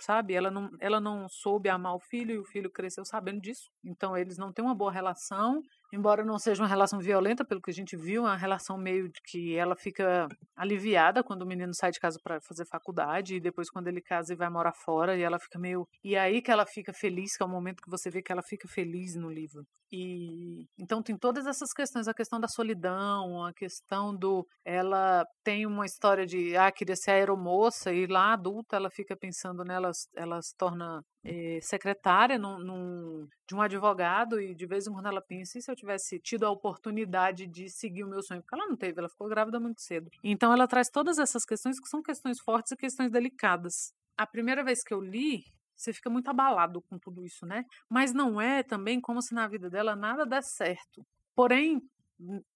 sabe, 0.00 0.34
ela 0.34 0.50
não, 0.50 0.70
ela 0.80 1.00
não 1.00 1.28
soube 1.28 1.68
amar 1.68 1.94
o 1.94 2.00
filho 2.00 2.34
e 2.34 2.38
o 2.38 2.44
filho 2.44 2.70
cresceu 2.70 3.04
sabendo 3.04 3.40
disso. 3.40 3.70
Então 3.84 4.16
eles 4.16 4.38
não 4.38 4.52
têm 4.52 4.64
uma 4.64 4.74
boa 4.74 4.92
relação 4.92 5.62
embora 5.92 6.24
não 6.24 6.38
seja 6.38 6.62
uma 6.62 6.68
relação 6.68 6.98
violenta, 6.98 7.44
pelo 7.44 7.60
que 7.60 7.70
a 7.70 7.74
gente 7.74 7.96
viu, 7.96 8.26
é 8.26 8.30
uma 8.30 8.36
relação 8.36 8.78
meio 8.78 9.08
de 9.08 9.20
que 9.24 9.54
ela 9.56 9.76
fica 9.76 10.26
aliviada 10.56 11.22
quando 11.22 11.42
o 11.42 11.46
menino 11.46 11.74
sai 11.74 11.90
de 11.90 12.00
casa 12.00 12.18
para 12.22 12.40
fazer 12.40 12.66
faculdade 12.66 13.36
e 13.36 13.40
depois 13.40 13.70
quando 13.70 13.88
ele 13.88 14.00
casa 14.00 14.32
e 14.32 14.36
vai 14.36 14.48
morar 14.48 14.72
fora 14.72 15.16
e 15.16 15.22
ela 15.22 15.38
fica 15.38 15.58
meio 15.58 15.86
e 16.02 16.16
aí 16.16 16.40
que 16.40 16.50
ela 16.50 16.64
fica 16.64 16.92
feliz, 16.92 17.36
que 17.36 17.42
é 17.42 17.46
o 17.46 17.48
momento 17.48 17.82
que 17.82 17.90
você 17.90 18.10
vê 18.10 18.22
que 18.22 18.32
ela 18.32 18.42
fica 18.42 18.66
feliz 18.66 19.14
no 19.14 19.30
livro. 19.30 19.64
E 19.90 20.66
então 20.78 21.02
tem 21.02 21.16
todas 21.16 21.46
essas 21.46 21.72
questões, 21.72 22.08
a 22.08 22.14
questão 22.14 22.40
da 22.40 22.48
solidão, 22.48 23.44
a 23.44 23.52
questão 23.52 24.16
do 24.16 24.46
ela 24.64 25.24
tem 25.44 25.66
uma 25.66 25.84
história 25.84 26.24
de 26.24 26.56
ah, 26.56 26.72
queria 26.72 26.96
ser 26.96 27.10
aeromoça 27.10 27.92
e 27.92 28.06
lá 28.06 28.32
adulta 28.32 28.76
ela 28.76 28.90
fica 28.90 29.14
pensando 29.16 29.64
nela, 29.64 29.90
ela 30.16 30.40
se 30.40 30.56
torna 30.56 31.02
é, 31.24 31.58
secretária 31.62 32.38
num, 32.38 32.58
num, 32.58 33.28
de 33.46 33.54
um 33.54 33.60
advogado 33.60 34.40
e 34.40 34.54
de 34.54 34.66
vez 34.66 34.86
em 34.86 34.92
quando 34.92 35.06
ela 35.06 35.20
pensa, 35.20 35.58
e 35.58 35.62
se 35.62 35.70
eu 35.70 35.76
tivesse 35.76 36.18
tido 36.18 36.44
a 36.44 36.50
oportunidade 36.50 37.46
de 37.46 37.68
seguir 37.68 38.04
o 38.04 38.08
meu 38.08 38.22
sonho? 38.22 38.42
Porque 38.42 38.54
ela 38.54 38.66
não 38.66 38.76
teve, 38.76 38.98
ela 38.98 39.08
ficou 39.08 39.28
grávida 39.28 39.60
muito 39.60 39.80
cedo. 39.80 40.10
Então 40.22 40.52
ela 40.52 40.66
traz 40.66 40.88
todas 40.88 41.18
essas 41.18 41.44
questões 41.44 41.78
que 41.80 41.88
são 41.88 42.02
questões 42.02 42.40
fortes 42.40 42.72
e 42.72 42.76
questões 42.76 43.10
delicadas. 43.10 43.92
A 44.16 44.26
primeira 44.26 44.64
vez 44.64 44.82
que 44.82 44.92
eu 44.92 45.00
li, 45.00 45.44
você 45.76 45.92
fica 45.92 46.10
muito 46.10 46.28
abalado 46.28 46.82
com 46.82 46.98
tudo 46.98 47.24
isso, 47.24 47.46
né? 47.46 47.64
Mas 47.88 48.12
não 48.12 48.40
é 48.40 48.62
também 48.62 49.00
como 49.00 49.22
se 49.22 49.34
na 49.34 49.46
vida 49.48 49.70
dela 49.70 49.96
nada 49.96 50.24
desse 50.24 50.54
certo. 50.54 51.04
Porém, 51.34 51.80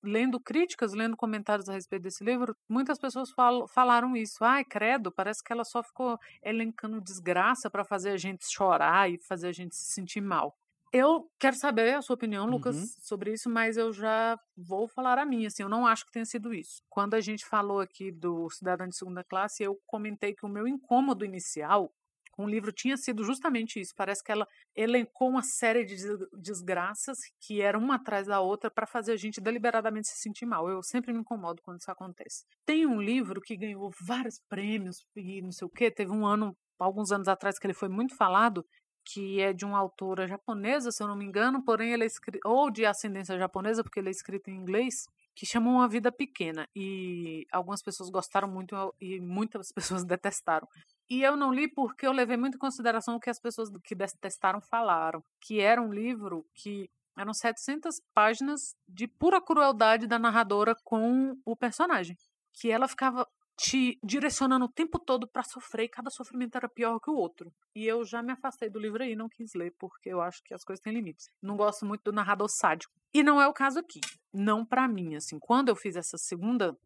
lendo 0.02 0.40
críticas, 0.40 0.92
lendo 0.92 1.16
comentários 1.16 1.68
a 1.68 1.72
respeito 1.72 2.02
desse 2.02 2.24
livro, 2.24 2.56
muitas 2.68 2.98
pessoas 2.98 3.30
falam, 3.30 3.66
falaram 3.68 4.16
isso. 4.16 4.44
Ai, 4.44 4.64
credo, 4.64 5.12
parece 5.12 5.42
que 5.42 5.52
ela 5.52 5.64
só 5.64 5.82
ficou 5.82 6.18
elencando 6.42 7.00
desgraça 7.00 7.70
para 7.70 7.84
fazer 7.84 8.10
a 8.10 8.16
gente 8.16 8.44
chorar 8.48 9.10
e 9.10 9.18
fazer 9.18 9.48
a 9.48 9.52
gente 9.52 9.74
se 9.74 9.92
sentir 9.92 10.20
mal. 10.20 10.54
Eu 10.92 11.28
quero 11.38 11.56
saber 11.56 11.94
a 11.94 12.02
sua 12.02 12.14
opinião, 12.14 12.46
Lucas, 12.46 12.76
uhum. 12.76 12.86
sobre 13.00 13.32
isso, 13.32 13.50
mas 13.50 13.76
eu 13.76 13.92
já 13.92 14.38
vou 14.56 14.88
falar 14.88 15.18
a 15.18 15.26
minha. 15.26 15.48
Assim, 15.48 15.62
eu 15.62 15.68
não 15.68 15.86
acho 15.86 16.06
que 16.06 16.12
tenha 16.12 16.24
sido 16.24 16.54
isso. 16.54 16.80
Quando 16.88 17.14
a 17.14 17.20
gente 17.20 17.44
falou 17.44 17.80
aqui 17.80 18.12
do 18.12 18.48
Cidadão 18.50 18.88
de 18.88 18.96
Segunda 18.96 19.24
Classe, 19.24 19.62
eu 19.62 19.76
comentei 19.84 20.32
que 20.32 20.46
o 20.46 20.48
meu 20.48 20.66
incômodo 20.66 21.24
inicial 21.24 21.92
com 22.36 22.44
o 22.44 22.48
livro 22.48 22.70
tinha 22.70 22.96
sido 22.96 23.24
justamente 23.24 23.80
isso. 23.80 23.94
Parece 23.96 24.22
que 24.22 24.30
ela 24.30 24.46
elencou 24.74 25.30
uma 25.30 25.42
série 25.42 25.84
de 25.84 25.96
desgraças 26.38 27.18
que 27.40 27.62
eram 27.62 27.80
uma 27.80 27.96
atrás 27.96 28.26
da 28.26 28.40
outra 28.40 28.70
para 28.70 28.86
fazer 28.86 29.12
a 29.12 29.16
gente 29.16 29.40
deliberadamente 29.40 30.08
se 30.08 30.18
sentir 30.18 30.44
mal. 30.44 30.68
Eu 30.68 30.82
sempre 30.82 31.12
me 31.12 31.20
incomodo 31.20 31.62
quando 31.62 31.80
isso 31.80 31.90
acontece. 31.90 32.44
Tem 32.66 32.86
um 32.86 33.00
livro 33.00 33.40
que 33.40 33.56
ganhou 33.56 33.90
vários 34.06 34.38
prêmios 34.48 35.04
e 35.16 35.40
não 35.40 35.50
sei 35.50 35.66
o 35.66 35.70
quê. 35.70 35.90
Teve 35.90 36.12
um 36.12 36.26
ano, 36.26 36.54
alguns 36.78 37.10
anos 37.10 37.26
atrás, 37.26 37.58
que 37.58 37.66
ele 37.66 37.74
foi 37.74 37.88
muito 37.88 38.14
falado, 38.14 38.64
que 39.06 39.40
é 39.40 39.52
de 39.52 39.64
uma 39.64 39.78
autora 39.78 40.26
japonesa, 40.26 40.90
se 40.90 41.02
eu 41.02 41.06
não 41.06 41.16
me 41.16 41.24
engano, 41.24 41.64
porém 41.64 41.92
ele 41.92 42.04
é 42.04 42.06
escrito, 42.06 42.40
ou 42.44 42.70
de 42.70 42.84
ascendência 42.84 43.38
japonesa, 43.38 43.82
porque 43.82 44.00
ele 44.00 44.08
é 44.08 44.10
escrito 44.10 44.50
em 44.50 44.56
inglês, 44.56 45.06
que 45.34 45.46
chama 45.46 45.70
Uma 45.70 45.88
Vida 45.88 46.10
Pequena. 46.10 46.66
E 46.74 47.46
algumas 47.52 47.82
pessoas 47.82 48.10
gostaram 48.10 48.48
muito 48.48 48.74
e 49.00 49.20
muitas 49.20 49.70
pessoas 50.02 50.04
detestaram. 50.04 50.66
E 51.08 51.22
eu 51.22 51.36
não 51.36 51.52
li 51.52 51.68
porque 51.68 52.06
eu 52.06 52.12
levei 52.12 52.36
muito 52.36 52.56
em 52.56 52.58
consideração 52.58 53.16
o 53.16 53.20
que 53.20 53.30
as 53.30 53.40
pessoas 53.40 53.70
que 53.84 53.94
detestaram 53.94 54.60
falaram, 54.60 55.22
que 55.40 55.60
era 55.60 55.80
um 55.80 55.92
livro 55.92 56.44
que 56.54 56.90
eram 57.16 57.32
700 57.32 58.00
páginas 58.12 58.74
de 58.88 59.06
pura 59.06 59.40
crueldade 59.40 60.06
da 60.06 60.18
narradora 60.18 60.74
com 60.84 61.36
o 61.44 61.56
personagem, 61.56 62.16
que 62.52 62.70
ela 62.70 62.88
ficava 62.88 63.26
te 63.56 63.98
direcionando 64.04 64.66
o 64.66 64.72
tempo 64.72 64.98
todo 64.98 65.26
para 65.26 65.42
sofrer 65.42 65.84
e 65.84 65.88
cada 65.88 66.10
sofrimento 66.10 66.56
era 66.56 66.68
pior 66.68 67.00
que 67.00 67.10
o 67.10 67.14
outro. 67.14 67.50
E 67.74 67.86
eu 67.86 68.04
já 68.04 68.22
me 68.22 68.32
afastei 68.32 68.68
do 68.68 68.78
livro 68.78 69.02
aí, 69.02 69.16
não 69.16 69.28
quis 69.28 69.54
ler 69.54 69.74
porque 69.78 70.10
eu 70.10 70.20
acho 70.20 70.42
que 70.44 70.52
as 70.52 70.62
coisas 70.62 70.82
têm 70.82 70.92
limites. 70.92 71.30
Não 71.40 71.56
gosto 71.56 71.86
muito 71.86 72.02
do 72.04 72.12
narrador 72.12 72.48
sádico. 72.50 72.92
E 73.14 73.22
não 73.22 73.40
é 73.40 73.48
o 73.48 73.54
caso 73.54 73.78
aqui. 73.78 74.00
Não 74.32 74.64
para 74.64 74.86
mim, 74.86 75.16
assim. 75.16 75.38
Quando 75.38 75.70
eu 75.70 75.76
fiz 75.76 75.96
essa 75.96 76.18
segunda 76.18 76.76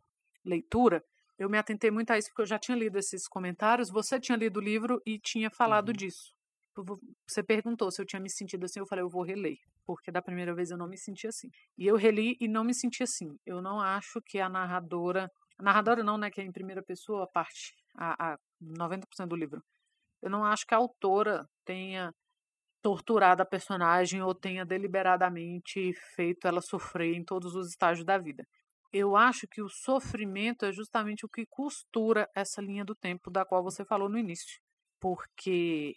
leitura, 0.44 1.04
eu 1.40 1.48
me 1.48 1.56
atentei 1.56 1.90
muito 1.90 2.10
a 2.10 2.18
isso 2.18 2.28
porque 2.28 2.42
eu 2.42 2.46
já 2.46 2.58
tinha 2.58 2.76
lido 2.76 2.98
esses 2.98 3.26
comentários. 3.26 3.88
Você 3.88 4.20
tinha 4.20 4.36
lido 4.36 4.58
o 4.58 4.62
livro 4.62 5.00
e 5.06 5.18
tinha 5.18 5.50
falado 5.50 5.88
uhum. 5.88 5.94
disso. 5.94 6.34
Você 7.26 7.42
perguntou 7.42 7.90
se 7.90 8.00
eu 8.00 8.04
tinha 8.04 8.20
me 8.20 8.28
sentido 8.28 8.64
assim. 8.64 8.78
Eu 8.78 8.86
falei, 8.86 9.02
eu 9.02 9.08
vou 9.08 9.22
reler, 9.22 9.56
porque 9.86 10.12
da 10.12 10.20
primeira 10.20 10.54
vez 10.54 10.70
eu 10.70 10.76
não 10.76 10.86
me 10.86 10.98
senti 10.98 11.26
assim. 11.26 11.48
E 11.78 11.86
eu 11.86 11.96
reli 11.96 12.36
e 12.38 12.46
não 12.46 12.62
me 12.62 12.74
senti 12.74 13.02
assim. 13.02 13.38
Eu 13.46 13.62
não 13.62 13.80
acho 13.80 14.20
que 14.20 14.38
a 14.38 14.50
narradora. 14.50 15.30
A 15.58 15.62
narradora 15.62 16.04
não, 16.04 16.18
né? 16.18 16.30
Que 16.30 16.42
é 16.42 16.44
em 16.44 16.52
primeira 16.52 16.82
pessoa, 16.82 17.24
a 17.24 17.26
parte. 17.26 17.74
A, 17.96 18.34
a 18.34 18.38
90% 18.62 19.26
do 19.26 19.34
livro. 19.34 19.62
Eu 20.20 20.28
não 20.28 20.44
acho 20.44 20.66
que 20.66 20.74
a 20.74 20.76
autora 20.76 21.48
tenha 21.64 22.12
torturado 22.82 23.42
a 23.42 23.46
personagem 23.46 24.20
ou 24.20 24.34
tenha 24.34 24.66
deliberadamente 24.66 25.94
feito 26.14 26.46
ela 26.46 26.60
sofrer 26.60 27.14
em 27.14 27.24
todos 27.24 27.54
os 27.54 27.70
estágios 27.70 28.04
da 28.04 28.18
vida 28.18 28.46
eu 28.92 29.16
acho 29.16 29.46
que 29.48 29.62
o 29.62 29.68
sofrimento 29.68 30.64
é 30.64 30.72
justamente 30.72 31.24
o 31.24 31.28
que 31.28 31.46
costura 31.46 32.28
essa 32.34 32.60
linha 32.60 32.84
do 32.84 32.94
tempo 32.94 33.30
da 33.30 33.44
qual 33.44 33.62
você 33.62 33.84
falou 33.84 34.08
no 34.08 34.18
início. 34.18 34.60
Porque 35.00 35.94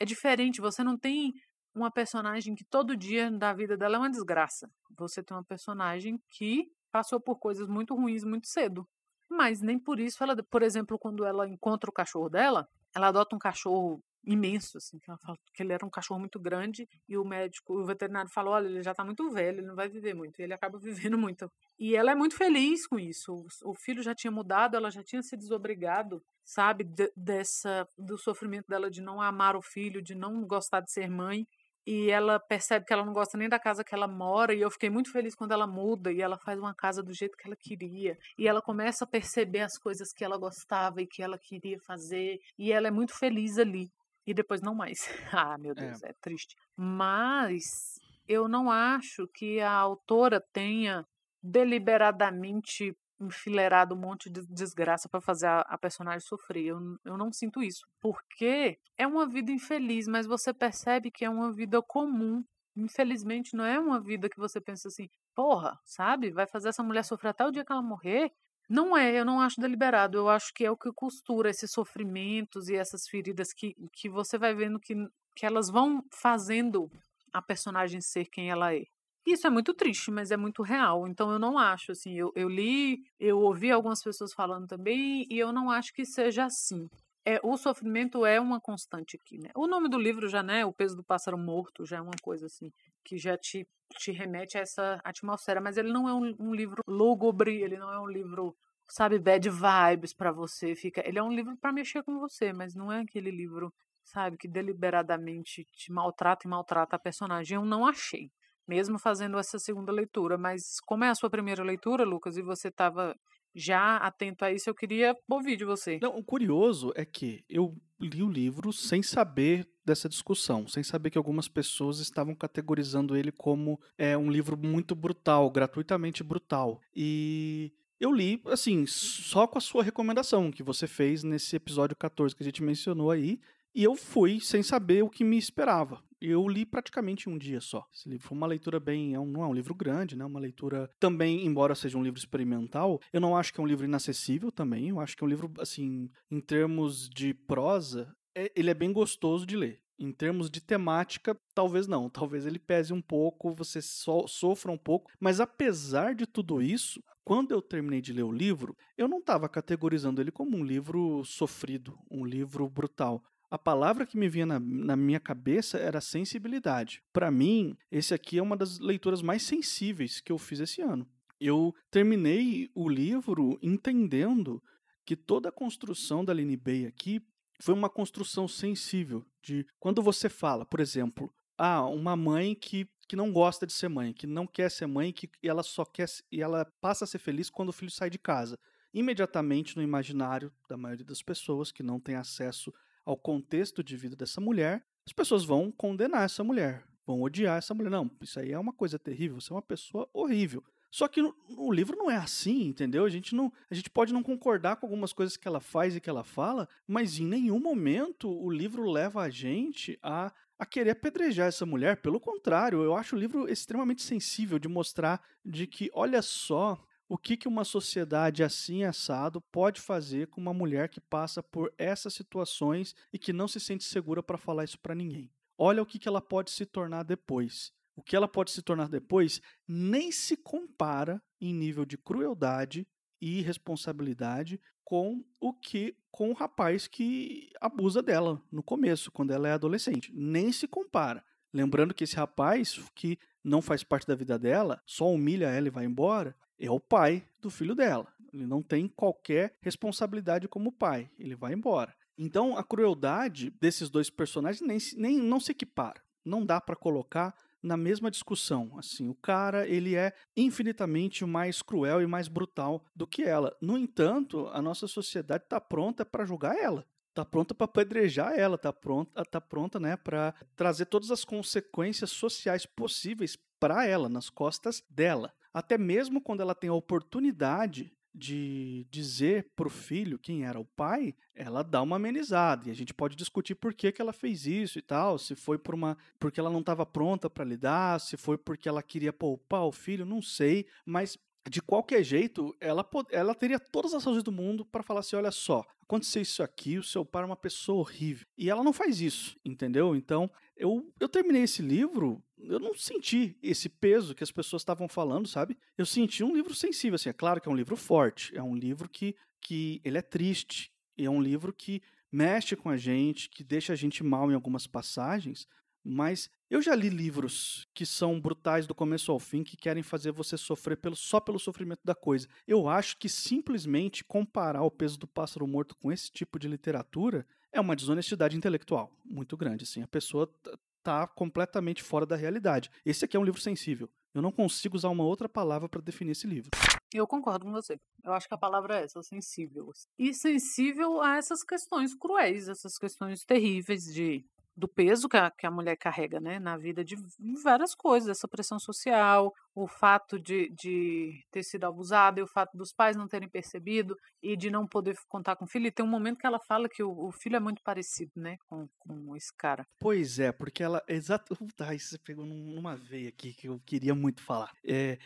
é 0.00 0.04
diferente, 0.04 0.60
você 0.60 0.82
não 0.82 0.98
tem 0.98 1.32
uma 1.74 1.90
personagem 1.90 2.54
que 2.54 2.64
todo 2.64 2.96
dia 2.96 3.30
da 3.30 3.52
vida 3.54 3.76
dela 3.76 3.96
é 3.96 3.98
uma 3.98 4.10
desgraça. 4.10 4.68
Você 4.98 5.22
tem 5.22 5.36
uma 5.36 5.44
personagem 5.44 6.18
que 6.28 6.66
passou 6.90 7.20
por 7.20 7.38
coisas 7.38 7.68
muito 7.68 7.94
ruins 7.94 8.24
muito 8.24 8.48
cedo. 8.48 8.86
Mas 9.30 9.62
nem 9.62 9.78
por 9.78 9.98
isso 9.98 10.22
ela, 10.22 10.36
por 10.50 10.62
exemplo, 10.62 10.98
quando 10.98 11.24
ela 11.24 11.48
encontra 11.48 11.88
o 11.88 11.92
cachorro 11.92 12.28
dela, 12.28 12.68
ela 12.94 13.08
adota 13.08 13.34
um 13.34 13.38
cachorro 13.38 14.02
imenso, 14.24 14.78
assim, 14.78 14.98
que 14.98 15.10
ela 15.10 15.18
fala 15.18 15.36
que 15.54 15.62
ele 15.62 15.72
era 15.72 15.84
um 15.84 15.90
cachorro 15.90 16.20
muito 16.20 16.38
grande 16.38 16.88
e 17.08 17.16
o 17.16 17.24
médico, 17.24 17.74
o 17.74 17.84
veterinário 17.84 18.30
falou, 18.30 18.54
olha, 18.54 18.66
ele 18.68 18.82
já 18.82 18.94
tá 18.94 19.04
muito 19.04 19.28
velho, 19.30 19.58
ele 19.58 19.66
não 19.66 19.74
vai 19.74 19.88
viver 19.88 20.14
muito, 20.14 20.38
e 20.38 20.42
ele 20.42 20.54
acaba 20.54 20.78
vivendo 21.12 21.18
muito. 21.18 21.50
E 21.78 21.96
ela 21.96 22.12
é 22.12 22.14
muito 22.14 22.36
feliz 22.36 22.86
com 22.86 22.98
isso, 22.98 23.44
o 23.64 23.74
filho 23.74 24.02
já 24.02 24.14
tinha 24.14 24.30
mudado, 24.30 24.76
ela 24.76 24.90
já 24.90 25.02
tinha 25.02 25.22
se 25.22 25.36
desobrigado, 25.36 26.22
sabe, 26.44 26.84
de, 26.84 27.12
dessa, 27.16 27.86
do 27.98 28.16
sofrimento 28.18 28.66
dela 28.68 28.90
de 28.90 29.00
não 29.00 29.20
amar 29.20 29.56
o 29.56 29.62
filho, 29.62 30.02
de 30.02 30.14
não 30.14 30.46
gostar 30.46 30.80
de 30.80 30.92
ser 30.92 31.10
mãe, 31.10 31.46
e 31.84 32.10
ela 32.10 32.38
percebe 32.38 32.86
que 32.86 32.92
ela 32.92 33.04
não 33.04 33.12
gosta 33.12 33.36
nem 33.36 33.48
da 33.48 33.58
casa 33.58 33.82
que 33.82 33.94
ela 33.94 34.06
mora, 34.06 34.54
e 34.54 34.60
eu 34.60 34.70
fiquei 34.70 34.88
muito 34.88 35.10
feliz 35.10 35.34
quando 35.34 35.52
ela 35.52 35.66
muda 35.66 36.12
e 36.12 36.20
ela 36.20 36.38
faz 36.38 36.58
uma 36.58 36.74
casa 36.74 37.02
do 37.02 37.12
jeito 37.12 37.36
que 37.36 37.46
ela 37.46 37.56
queria, 37.56 38.16
e 38.38 38.46
ela 38.46 38.62
começa 38.62 39.04
a 39.04 39.08
perceber 39.08 39.60
as 39.60 39.76
coisas 39.76 40.12
que 40.12 40.24
ela 40.24 40.38
gostava 40.38 41.02
e 41.02 41.06
que 41.06 41.22
ela 41.22 41.38
queria 41.38 41.78
fazer, 41.84 42.38
e 42.56 42.70
ela 42.70 42.86
é 42.86 42.90
muito 42.90 43.18
feliz 43.18 43.58
ali. 43.58 43.90
E 44.26 44.32
depois 44.32 44.60
não 44.60 44.74
mais. 44.74 45.08
ah, 45.32 45.58
meu 45.58 45.74
Deus, 45.74 46.02
é, 46.02 46.10
é 46.10 46.12
triste. 46.20 46.54
Mas 46.76 48.00
eu 48.28 48.48
não 48.48 48.70
acho 48.70 49.26
que 49.28 49.60
a 49.60 49.72
autora 49.72 50.40
tenha 50.52 51.06
deliberadamente 51.42 52.96
enfileirado 53.20 53.94
um 53.94 53.98
monte 53.98 54.28
de 54.28 54.44
desgraça 54.46 55.08
para 55.08 55.20
fazer 55.20 55.46
a, 55.46 55.60
a, 55.60 55.78
personagem 55.78 56.20
sofrer. 56.20 56.66
Eu, 56.66 56.78
eu 57.04 57.16
não 57.16 57.32
sinto 57.32 57.62
isso. 57.62 57.86
Porque 58.00 58.78
é 58.96 59.06
uma 59.06 59.26
vida 59.26 59.50
infeliz, 59.50 60.06
mas 60.08 60.26
você 60.26 60.52
percebe 60.52 61.10
que 61.10 61.24
é 61.24 61.30
uma 61.30 61.52
vida 61.52 61.80
comum. 61.82 62.44
Infelizmente, 62.76 63.54
não 63.54 63.64
é 63.64 63.78
uma 63.78 64.00
vida 64.00 64.28
que 64.28 64.38
você 64.38 64.60
pensa 64.60 64.88
assim, 64.88 65.08
porra, 65.34 65.78
sabe? 65.84 66.30
Vai 66.30 66.46
fazer 66.46 66.70
essa 66.70 66.82
mulher 66.82 67.04
sofrer 67.04 67.30
até 67.30 67.46
o 67.46 67.50
dia 67.50 67.64
que 67.64 67.72
ela 67.72 67.82
morrer. 67.82 68.32
Não 68.72 68.96
é, 68.96 69.20
eu 69.20 69.22
não 69.22 69.38
acho 69.38 69.60
deliberado. 69.60 70.16
Eu 70.16 70.30
acho 70.30 70.50
que 70.54 70.64
é 70.64 70.70
o 70.70 70.76
que 70.78 70.90
costura 70.94 71.50
esses 71.50 71.70
sofrimentos 71.70 72.70
e 72.70 72.74
essas 72.74 73.06
feridas 73.06 73.52
que, 73.52 73.74
que 73.92 74.08
você 74.08 74.38
vai 74.38 74.54
vendo 74.54 74.80
que, 74.80 74.94
que 75.36 75.44
elas 75.44 75.68
vão 75.68 76.02
fazendo 76.10 76.88
a 77.34 77.42
personagem 77.42 78.00
ser 78.00 78.24
quem 78.30 78.50
ela 78.50 78.74
é. 78.74 78.80
Isso 79.26 79.46
é 79.46 79.50
muito 79.50 79.74
triste, 79.74 80.10
mas 80.10 80.30
é 80.30 80.38
muito 80.38 80.62
real. 80.62 81.06
Então 81.06 81.30
eu 81.30 81.38
não 81.38 81.58
acho, 81.58 81.92
assim, 81.92 82.18
eu, 82.18 82.32
eu 82.34 82.48
li, 82.48 82.96
eu 83.20 83.38
ouvi 83.40 83.70
algumas 83.70 84.02
pessoas 84.02 84.32
falando 84.32 84.66
também, 84.66 85.26
e 85.30 85.38
eu 85.38 85.52
não 85.52 85.70
acho 85.70 85.92
que 85.92 86.06
seja 86.06 86.46
assim. 86.46 86.88
É, 87.24 87.40
o 87.42 87.56
sofrimento 87.56 88.26
é 88.26 88.40
uma 88.40 88.60
constante 88.60 89.16
aqui, 89.16 89.38
né? 89.38 89.50
O 89.54 89.66
nome 89.66 89.88
do 89.88 89.98
livro 89.98 90.28
já, 90.28 90.42
né? 90.42 90.66
O 90.66 90.72
peso 90.72 90.96
do 90.96 91.04
pássaro 91.04 91.38
morto 91.38 91.84
já 91.84 91.98
é 91.98 92.00
uma 92.00 92.16
coisa 92.20 92.46
assim 92.46 92.72
que 93.04 93.16
já 93.16 93.36
te, 93.36 93.66
te 93.96 94.10
remete 94.10 94.58
a 94.58 94.62
essa 94.62 95.00
atmosfera, 95.04 95.60
mas 95.60 95.76
ele 95.76 95.92
não 95.92 96.08
é 96.08 96.14
um, 96.14 96.34
um 96.38 96.54
livro 96.54 96.82
lúgubre, 96.86 97.62
ele 97.62 97.76
não 97.76 97.92
é 97.92 98.00
um 98.00 98.08
livro, 98.08 98.56
sabe, 98.88 99.18
bad 99.18 99.48
vibes 99.48 100.12
para 100.12 100.32
você. 100.32 100.74
Fica, 100.74 101.06
ele 101.06 101.18
é 101.18 101.22
um 101.22 101.32
livro 101.32 101.56
para 101.56 101.72
mexer 101.72 102.02
com 102.02 102.18
você, 102.18 102.52
mas 102.52 102.74
não 102.74 102.90
é 102.90 103.00
aquele 103.00 103.30
livro, 103.30 103.72
sabe, 104.04 104.36
que 104.36 104.48
deliberadamente 104.48 105.64
te 105.72 105.92
maltrata 105.92 106.46
e 106.46 106.50
maltrata 106.50 106.96
a 106.96 106.98
personagem. 106.98 107.56
Eu 107.56 107.64
não 107.64 107.86
achei 107.86 108.30
mesmo 108.66 108.98
fazendo 108.98 109.38
essa 109.38 109.58
segunda 109.58 109.92
leitura. 109.92 110.38
Mas 110.38 110.80
como 110.80 111.04
é 111.04 111.08
a 111.08 111.14
sua 111.14 111.30
primeira 111.30 111.62
leitura, 111.62 112.04
Lucas, 112.04 112.36
e 112.36 112.42
você 112.42 112.68
estava 112.68 113.14
já 113.54 113.96
atento 113.96 114.44
a 114.44 114.52
isso, 114.52 114.68
eu 114.68 114.74
queria 114.74 115.16
ouvir 115.28 115.56
de 115.56 115.64
você. 115.64 115.98
Não, 116.00 116.16
o 116.16 116.24
curioso 116.24 116.92
é 116.94 117.04
que 117.04 117.44
eu 117.48 117.76
li 118.00 118.22
o 118.22 118.28
livro 118.28 118.72
sem 118.72 119.02
saber 119.02 119.68
dessa 119.84 120.08
discussão, 120.08 120.66
sem 120.66 120.82
saber 120.82 121.10
que 121.10 121.18
algumas 121.18 121.48
pessoas 121.48 121.98
estavam 121.98 122.34
categorizando 122.34 123.16
ele 123.16 123.32
como 123.32 123.80
é, 123.98 124.16
um 124.16 124.30
livro 124.30 124.56
muito 124.56 124.94
brutal, 124.94 125.50
gratuitamente 125.50 126.22
brutal. 126.22 126.80
E 126.94 127.72
eu 128.00 128.12
li, 128.12 128.40
assim, 128.46 128.86
só 128.86 129.46
com 129.46 129.58
a 129.58 129.60
sua 129.60 129.82
recomendação 129.82 130.50
que 130.50 130.62
você 130.62 130.86
fez 130.86 131.22
nesse 131.22 131.56
episódio 131.56 131.96
14 131.96 132.34
que 132.34 132.42
a 132.42 132.46
gente 132.46 132.62
mencionou 132.62 133.10
aí. 133.10 133.40
E 133.74 133.82
eu 133.82 133.96
fui 133.96 134.38
sem 134.40 134.62
saber 134.62 135.02
o 135.02 135.10
que 135.10 135.24
me 135.24 135.38
esperava 135.38 136.02
eu 136.30 136.46
li 136.48 136.64
praticamente 136.64 137.28
um 137.28 137.36
dia 137.36 137.60
só. 137.60 137.86
Esse 137.92 138.08
livro 138.08 138.26
foi 138.26 138.36
uma 138.36 138.46
leitura 138.46 138.78
bem. 138.78 139.14
É 139.14 139.20
um, 139.20 139.26
não 139.26 139.42
é 139.42 139.46
um 139.46 139.54
livro 139.54 139.74
grande, 139.74 140.16
né? 140.16 140.24
Uma 140.24 140.40
leitura 140.40 140.88
também, 141.00 141.44
embora 141.44 141.74
seja 141.74 141.98
um 141.98 142.02
livro 142.02 142.18
experimental, 142.18 143.00
eu 143.12 143.20
não 143.20 143.36
acho 143.36 143.52
que 143.52 143.60
é 143.60 143.62
um 143.62 143.66
livro 143.66 143.84
inacessível 143.84 144.52
também. 144.52 144.88
Eu 144.88 145.00
acho 145.00 145.16
que 145.16 145.22
é 145.22 145.26
um 145.26 145.30
livro, 145.30 145.52
assim, 145.58 146.10
em 146.30 146.40
termos 146.40 147.08
de 147.08 147.34
prosa, 147.34 148.14
é, 148.34 148.50
ele 148.56 148.70
é 148.70 148.74
bem 148.74 148.92
gostoso 148.92 149.46
de 149.46 149.56
ler. 149.56 149.80
Em 149.98 150.10
termos 150.10 150.50
de 150.50 150.60
temática, 150.60 151.36
talvez 151.54 151.86
não. 151.86 152.10
Talvez 152.10 152.46
ele 152.46 152.58
pese 152.58 152.92
um 152.92 153.00
pouco, 153.00 153.52
você 153.52 153.80
so, 153.80 154.26
sofra 154.26 154.72
um 154.72 154.78
pouco. 154.78 155.10
Mas 155.20 155.38
apesar 155.38 156.14
de 156.14 156.26
tudo 156.26 156.60
isso, 156.60 157.00
quando 157.24 157.52
eu 157.52 157.62
terminei 157.62 158.00
de 158.00 158.12
ler 158.12 158.24
o 158.24 158.32
livro, 158.32 158.76
eu 158.96 159.06
não 159.06 159.18
estava 159.18 159.48
categorizando 159.48 160.20
ele 160.20 160.32
como 160.32 160.56
um 160.56 160.64
livro 160.64 161.24
sofrido, 161.24 161.96
um 162.10 162.24
livro 162.24 162.68
brutal 162.68 163.22
a 163.52 163.58
palavra 163.58 164.06
que 164.06 164.16
me 164.16 164.30
vinha 164.30 164.46
na, 164.46 164.58
na 164.58 164.96
minha 164.96 165.20
cabeça 165.20 165.76
era 165.76 166.00
sensibilidade. 166.00 167.02
Para 167.12 167.30
mim, 167.30 167.76
esse 167.90 168.14
aqui 168.14 168.38
é 168.38 168.42
uma 168.42 168.56
das 168.56 168.78
leituras 168.78 169.20
mais 169.20 169.42
sensíveis 169.42 170.22
que 170.22 170.32
eu 170.32 170.38
fiz 170.38 170.58
esse 170.58 170.80
ano. 170.80 171.06
Eu 171.38 171.74
terminei 171.90 172.70
o 172.74 172.88
livro 172.88 173.58
entendendo 173.60 174.62
que 175.04 175.14
toda 175.14 175.50
a 175.50 175.52
construção 175.52 176.24
da 176.24 176.32
Aline 176.32 176.56
Bay 176.56 176.86
aqui 176.86 177.20
foi 177.60 177.74
uma 177.74 177.90
construção 177.90 178.48
sensível 178.48 179.22
de 179.42 179.66
quando 179.78 180.00
você 180.00 180.30
fala, 180.30 180.64
por 180.64 180.80
exemplo, 180.80 181.30
ah, 181.58 181.84
uma 181.84 182.16
mãe 182.16 182.54
que, 182.54 182.88
que 183.06 183.16
não 183.16 183.30
gosta 183.30 183.66
de 183.66 183.74
ser 183.74 183.88
mãe, 183.88 184.14
que 184.14 184.26
não 184.26 184.46
quer 184.46 184.70
ser 184.70 184.86
mãe, 184.86 185.12
que 185.12 185.28
ela 185.42 185.62
só 185.62 185.84
quer 185.84 186.08
e 186.30 186.40
ela 186.40 186.64
passa 186.80 187.04
a 187.04 187.06
ser 187.06 187.18
feliz 187.18 187.50
quando 187.50 187.68
o 187.68 187.72
filho 187.72 187.90
sai 187.90 188.08
de 188.08 188.18
casa. 188.18 188.58
Imediatamente 188.94 189.76
no 189.76 189.82
imaginário 189.82 190.50
da 190.66 190.78
maioria 190.78 191.04
das 191.04 191.20
pessoas 191.20 191.70
que 191.70 191.82
não 191.82 192.00
tem 192.00 192.14
acesso 192.14 192.72
ao 193.04 193.16
contexto 193.16 193.82
de 193.82 193.96
vida 193.96 194.16
dessa 194.16 194.40
mulher, 194.40 194.84
as 195.06 195.12
pessoas 195.12 195.44
vão 195.44 195.70
condenar 195.70 196.24
essa 196.24 196.44
mulher, 196.44 196.84
vão 197.06 197.22
odiar 197.22 197.58
essa 197.58 197.74
mulher. 197.74 197.90
Não, 197.90 198.10
isso 198.20 198.38
aí 198.38 198.52
é 198.52 198.58
uma 198.58 198.72
coisa 198.72 198.98
terrível, 198.98 199.40
você 199.40 199.52
é 199.52 199.56
uma 199.56 199.62
pessoa 199.62 200.08
horrível. 200.12 200.62
Só 200.92 201.08
que 201.08 201.22
no, 201.22 201.34
no, 201.48 201.72
livro 201.72 201.96
não 201.96 202.10
é 202.10 202.16
assim, 202.16 202.66
entendeu? 202.66 203.06
A 203.06 203.08
gente, 203.08 203.34
não, 203.34 203.50
a 203.70 203.74
gente 203.74 203.88
pode 203.88 204.12
não 204.12 204.22
concordar 204.22 204.76
com 204.76 204.84
algumas 204.84 205.10
coisas 205.12 205.38
que 205.38 205.48
ela 205.48 205.58
faz 205.58 205.96
e 205.96 206.00
que 206.00 206.10
ela 206.10 206.22
fala, 206.22 206.68
mas 206.86 207.18
em 207.18 207.24
nenhum 207.24 207.58
momento 207.58 208.30
o 208.30 208.50
livro 208.50 208.88
leva 208.90 209.22
a 209.22 209.30
gente 209.30 209.98
a, 210.02 210.30
a 210.58 210.66
querer 210.66 210.90
apedrejar 210.90 211.48
essa 211.48 211.64
mulher. 211.64 211.96
Pelo 212.02 212.20
contrário, 212.20 212.82
eu 212.82 212.94
acho 212.94 213.16
o 213.16 213.18
livro 213.18 213.50
extremamente 213.50 214.02
sensível 214.02 214.58
de 214.58 214.68
mostrar 214.68 215.22
de 215.42 215.66
que, 215.66 215.90
olha 215.94 216.20
só, 216.20 216.78
o 217.12 217.18
que, 217.18 217.36
que 217.36 217.46
uma 217.46 217.62
sociedade 217.62 218.42
assim 218.42 218.84
assado 218.84 219.38
pode 219.38 219.82
fazer 219.82 220.28
com 220.28 220.40
uma 220.40 220.54
mulher 220.54 220.88
que 220.88 220.98
passa 220.98 221.42
por 221.42 221.70
essas 221.76 222.14
situações 222.14 222.94
e 223.12 223.18
que 223.18 223.34
não 223.34 223.46
se 223.46 223.60
sente 223.60 223.84
segura 223.84 224.22
para 224.22 224.38
falar 224.38 224.64
isso 224.64 224.78
para 224.78 224.94
ninguém. 224.94 225.30
Olha 225.58 225.82
o 225.82 225.84
que, 225.84 225.98
que 225.98 226.08
ela 226.08 226.22
pode 226.22 226.50
se 226.50 226.64
tornar 226.64 227.02
depois. 227.02 227.70
O 227.94 228.02
que 228.02 228.16
ela 228.16 228.26
pode 228.26 228.50
se 228.50 228.62
tornar 228.62 228.88
depois 228.88 229.42
nem 229.68 230.10
se 230.10 230.38
compara 230.38 231.22
em 231.38 231.52
nível 231.52 231.84
de 231.84 231.98
crueldade 231.98 232.88
e 233.20 233.40
irresponsabilidade 233.40 234.58
com 234.82 235.22
o 235.38 235.52
que 235.52 235.94
com 236.10 236.30
o 236.30 236.34
rapaz 236.34 236.88
que 236.88 237.50
abusa 237.60 238.02
dela 238.02 238.42
no 238.50 238.62
começo, 238.62 239.12
quando 239.12 239.32
ela 239.32 239.48
é 239.48 239.52
adolescente. 239.52 240.10
Nem 240.14 240.50
se 240.50 240.66
compara. 240.66 241.22
Lembrando 241.52 241.92
que 241.92 242.04
esse 242.04 242.16
rapaz 242.16 242.80
que 242.94 243.18
não 243.44 243.60
faz 243.60 243.84
parte 243.84 244.06
da 244.06 244.14
vida 244.14 244.38
dela, 244.38 244.80
só 244.86 245.12
humilha 245.12 245.50
ela 245.50 245.66
e 245.66 245.70
vai 245.70 245.84
embora, 245.84 246.34
é 246.58 246.70
o 246.70 246.80
pai 246.80 247.24
do 247.40 247.50
filho 247.50 247.74
dela. 247.74 248.06
Ele 248.32 248.46
não 248.46 248.62
tem 248.62 248.88
qualquer 248.88 249.56
responsabilidade 249.60 250.48
como 250.48 250.72
pai. 250.72 251.10
Ele 251.18 251.34
vai 251.34 251.52
embora. 251.52 251.94
Então 252.16 252.56
a 252.56 252.64
crueldade 252.64 253.50
desses 253.60 253.90
dois 253.90 254.08
personagens 254.08 254.66
nem, 254.66 254.78
nem 254.96 255.18
não 255.18 255.40
se 255.40 255.52
equipara. 255.52 256.02
Não 256.24 256.44
dá 256.44 256.60
para 256.60 256.76
colocar 256.76 257.34
na 257.62 257.76
mesma 257.76 258.10
discussão. 258.10 258.76
Assim, 258.78 259.08
o 259.08 259.14
cara 259.14 259.66
ele 259.66 259.94
é 259.94 260.12
infinitamente 260.36 261.24
mais 261.24 261.62
cruel 261.62 262.02
e 262.02 262.06
mais 262.06 262.28
brutal 262.28 262.84
do 262.94 263.06
que 263.06 263.22
ela. 263.22 263.56
No 263.60 263.78
entanto, 263.78 264.48
a 264.52 264.60
nossa 264.60 264.86
sociedade 264.86 265.44
está 265.44 265.60
pronta 265.60 266.04
para 266.04 266.24
julgar 266.24 266.56
ela. 266.56 266.86
Está 267.10 267.26
pronta 267.26 267.54
para 267.54 267.66
apedrejar 267.66 268.32
ela, 268.32 268.54
está 268.54 268.72
pronta, 268.72 269.22
tá 269.24 269.38
pronta, 269.38 269.78
né, 269.78 269.98
para 269.98 270.34
trazer 270.56 270.86
todas 270.86 271.10
as 271.10 271.26
consequências 271.26 272.10
sociais 272.10 272.64
possíveis 272.64 273.36
para 273.60 273.86
ela, 273.86 274.08
nas 274.08 274.30
costas 274.30 274.82
dela. 274.88 275.30
Até 275.52 275.76
mesmo 275.76 276.20
quando 276.20 276.40
ela 276.40 276.54
tem 276.54 276.70
a 276.70 276.74
oportunidade 276.74 277.92
de 278.14 278.86
dizer 278.90 279.50
para 279.56 279.66
o 279.66 279.70
filho 279.70 280.18
quem 280.18 280.44
era 280.44 280.60
o 280.60 280.64
pai, 280.64 281.14
ela 281.34 281.62
dá 281.62 281.80
uma 281.80 281.96
amenizada. 281.96 282.68
E 282.68 282.70
a 282.70 282.74
gente 282.74 282.92
pode 282.92 283.16
discutir 283.16 283.54
por 283.54 283.72
que, 283.72 283.90
que 283.90 284.02
ela 284.02 284.12
fez 284.12 284.46
isso 284.46 284.78
e 284.78 284.82
tal, 284.82 285.18
se 285.18 285.34
foi 285.34 285.56
por 285.56 285.74
uma 285.74 285.96
porque 286.18 286.38
ela 286.38 286.50
não 286.50 286.60
estava 286.60 286.84
pronta 286.84 287.30
para 287.30 287.44
lidar, 287.44 288.00
se 288.00 288.16
foi 288.16 288.36
porque 288.36 288.68
ela 288.68 288.82
queria 288.82 289.12
poupar 289.12 289.64
o 289.64 289.72
filho, 289.72 290.04
não 290.04 290.20
sei, 290.20 290.66
mas 290.84 291.18
de 291.48 291.60
qualquer 291.60 292.04
jeito, 292.04 292.54
ela, 292.60 292.88
ela 293.10 293.34
teria 293.34 293.58
todas 293.58 293.94
as 293.94 294.04
razões 294.04 294.22
do 294.22 294.30
mundo 294.30 294.64
para 294.64 294.82
falar 294.82 295.00
assim: 295.00 295.16
olha 295.16 295.30
só, 295.30 295.64
aconteceu 295.82 296.22
isso 296.22 296.42
aqui, 296.42 296.78
o 296.78 296.82
seu 296.82 297.04
pai 297.04 297.22
é 297.22 297.26
uma 297.26 297.36
pessoa 297.36 297.80
horrível. 297.80 298.26
E 298.36 298.48
ela 298.48 298.62
não 298.62 298.72
faz 298.72 299.00
isso, 299.00 299.36
entendeu? 299.44 299.96
Então, 299.96 300.30
eu, 300.62 300.88
eu 301.00 301.08
terminei 301.08 301.42
esse 301.42 301.60
livro, 301.60 302.22
eu 302.38 302.60
não 302.60 302.72
senti 302.72 303.36
esse 303.42 303.68
peso 303.68 304.14
que 304.14 304.22
as 304.22 304.30
pessoas 304.30 304.62
estavam 304.62 304.86
falando, 304.86 305.26
sabe? 305.26 305.58
Eu 305.76 305.84
senti 305.84 306.22
um 306.22 306.32
livro 306.32 306.54
sensível, 306.54 306.94
assim, 306.94 307.08
é 307.08 307.12
claro 307.12 307.40
que 307.40 307.48
é 307.48 307.52
um 307.52 307.56
livro 307.56 307.76
forte, 307.76 308.34
é 308.36 308.40
um 308.40 308.54
livro 308.54 308.88
que, 308.88 309.16
que 309.40 309.80
ele 309.84 309.98
é 309.98 310.02
triste, 310.02 310.72
é 310.96 311.10
um 311.10 311.20
livro 311.20 311.52
que 311.52 311.82
mexe 312.12 312.54
com 312.54 312.70
a 312.70 312.76
gente, 312.76 313.28
que 313.28 313.42
deixa 313.42 313.72
a 313.72 313.76
gente 313.76 314.04
mal 314.04 314.30
em 314.30 314.34
algumas 314.34 314.64
passagens, 314.64 315.48
mas 315.82 316.30
eu 316.48 316.62
já 316.62 316.76
li 316.76 316.88
livros 316.88 317.66
que 317.74 317.84
são 317.84 318.20
brutais 318.20 318.64
do 318.64 318.74
começo 318.74 319.10
ao 319.10 319.18
fim, 319.18 319.42
que 319.42 319.56
querem 319.56 319.82
fazer 319.82 320.12
você 320.12 320.36
sofrer 320.36 320.76
pelo, 320.76 320.94
só 320.94 321.18
pelo 321.18 321.40
sofrimento 321.40 321.80
da 321.84 321.94
coisa. 321.94 322.28
Eu 322.46 322.68
acho 322.68 322.98
que 322.98 323.08
simplesmente 323.08 324.04
comparar 324.04 324.62
o 324.62 324.70
peso 324.70 324.96
do 324.96 325.08
pássaro 325.08 325.44
morto 325.44 325.74
com 325.74 325.90
esse 325.90 326.08
tipo 326.12 326.38
de 326.38 326.46
literatura 326.46 327.26
é 327.52 327.60
uma 327.60 327.76
desonestidade 327.76 328.36
intelectual 328.36 328.90
muito 329.04 329.36
grande. 329.36 329.64
Assim. 329.64 329.82
A 329.82 329.88
pessoa 329.88 330.32
está 330.78 331.06
completamente 331.06 331.82
fora 331.82 332.06
da 332.06 332.16
realidade. 332.16 332.70
Esse 332.84 333.04
aqui 333.04 333.16
é 333.16 333.20
um 333.20 333.24
livro 333.24 333.40
sensível. 333.40 333.88
Eu 334.14 334.20
não 334.20 334.32
consigo 334.32 334.76
usar 334.76 334.88
uma 334.88 335.04
outra 335.04 335.28
palavra 335.28 335.68
para 335.68 335.80
definir 335.80 336.12
esse 336.12 336.26
livro. 336.26 336.50
Eu 336.92 337.06
concordo 337.06 337.46
com 337.46 337.52
você. 337.52 337.80
Eu 338.04 338.12
acho 338.12 338.28
que 338.28 338.34
a 338.34 338.38
palavra 338.38 338.80
é 338.80 338.84
essa, 338.84 339.02
sensível. 339.02 339.72
E 339.98 340.12
sensível 340.12 341.00
a 341.00 341.16
essas 341.16 341.42
questões 341.42 341.94
cruéis, 341.94 342.48
essas 342.48 342.76
questões 342.76 343.24
terríveis 343.24 343.84
de 343.84 344.26
do 344.56 344.68
peso 344.68 345.08
que 345.08 345.16
a, 345.16 345.30
que 345.30 345.46
a 345.46 345.50
mulher 345.50 345.76
carrega 345.76 346.20
né, 346.20 346.38
na 346.38 346.56
vida 346.56 346.84
de 346.84 346.96
várias 347.42 347.74
coisas, 347.74 348.08
essa 348.08 348.28
pressão 348.28 348.58
social, 348.58 349.32
o 349.54 349.66
fato 349.66 350.18
de, 350.18 350.50
de 350.50 351.24
ter 351.30 351.42
sido 351.42 351.64
abusada 351.64 352.20
e 352.20 352.22
o 352.22 352.26
fato 352.26 352.56
dos 352.56 352.72
pais 352.72 352.96
não 352.96 353.08
terem 353.08 353.28
percebido 353.28 353.96
e 354.22 354.36
de 354.36 354.50
não 354.50 354.66
poder 354.66 354.96
contar 355.08 355.36
com 355.36 355.44
o 355.44 355.48
filho. 355.48 355.66
E 355.66 355.70
tem 355.70 355.84
um 355.84 355.88
momento 355.88 356.18
que 356.18 356.26
ela 356.26 356.40
fala 356.40 356.68
que 356.68 356.82
o, 356.82 356.90
o 356.90 357.12
filho 357.12 357.36
é 357.36 357.40
muito 357.40 357.62
parecido 357.62 358.12
né, 358.16 358.36
com, 358.46 358.68
com 358.78 359.16
esse 359.16 359.34
cara. 359.36 359.66
Pois 359.78 360.18
é, 360.18 360.32
porque 360.32 360.62
ela. 360.62 360.82
Exato. 360.88 361.36
Tá, 361.54 361.74
isso 361.74 361.90
você 361.90 361.98
pegou 361.98 362.24
numa 362.24 362.74
veia 362.76 363.10
aqui 363.10 363.34
que 363.34 363.46
eu 363.46 363.60
queria 363.66 363.94
muito 363.94 364.22
falar. 364.22 364.50
É, 364.64 364.98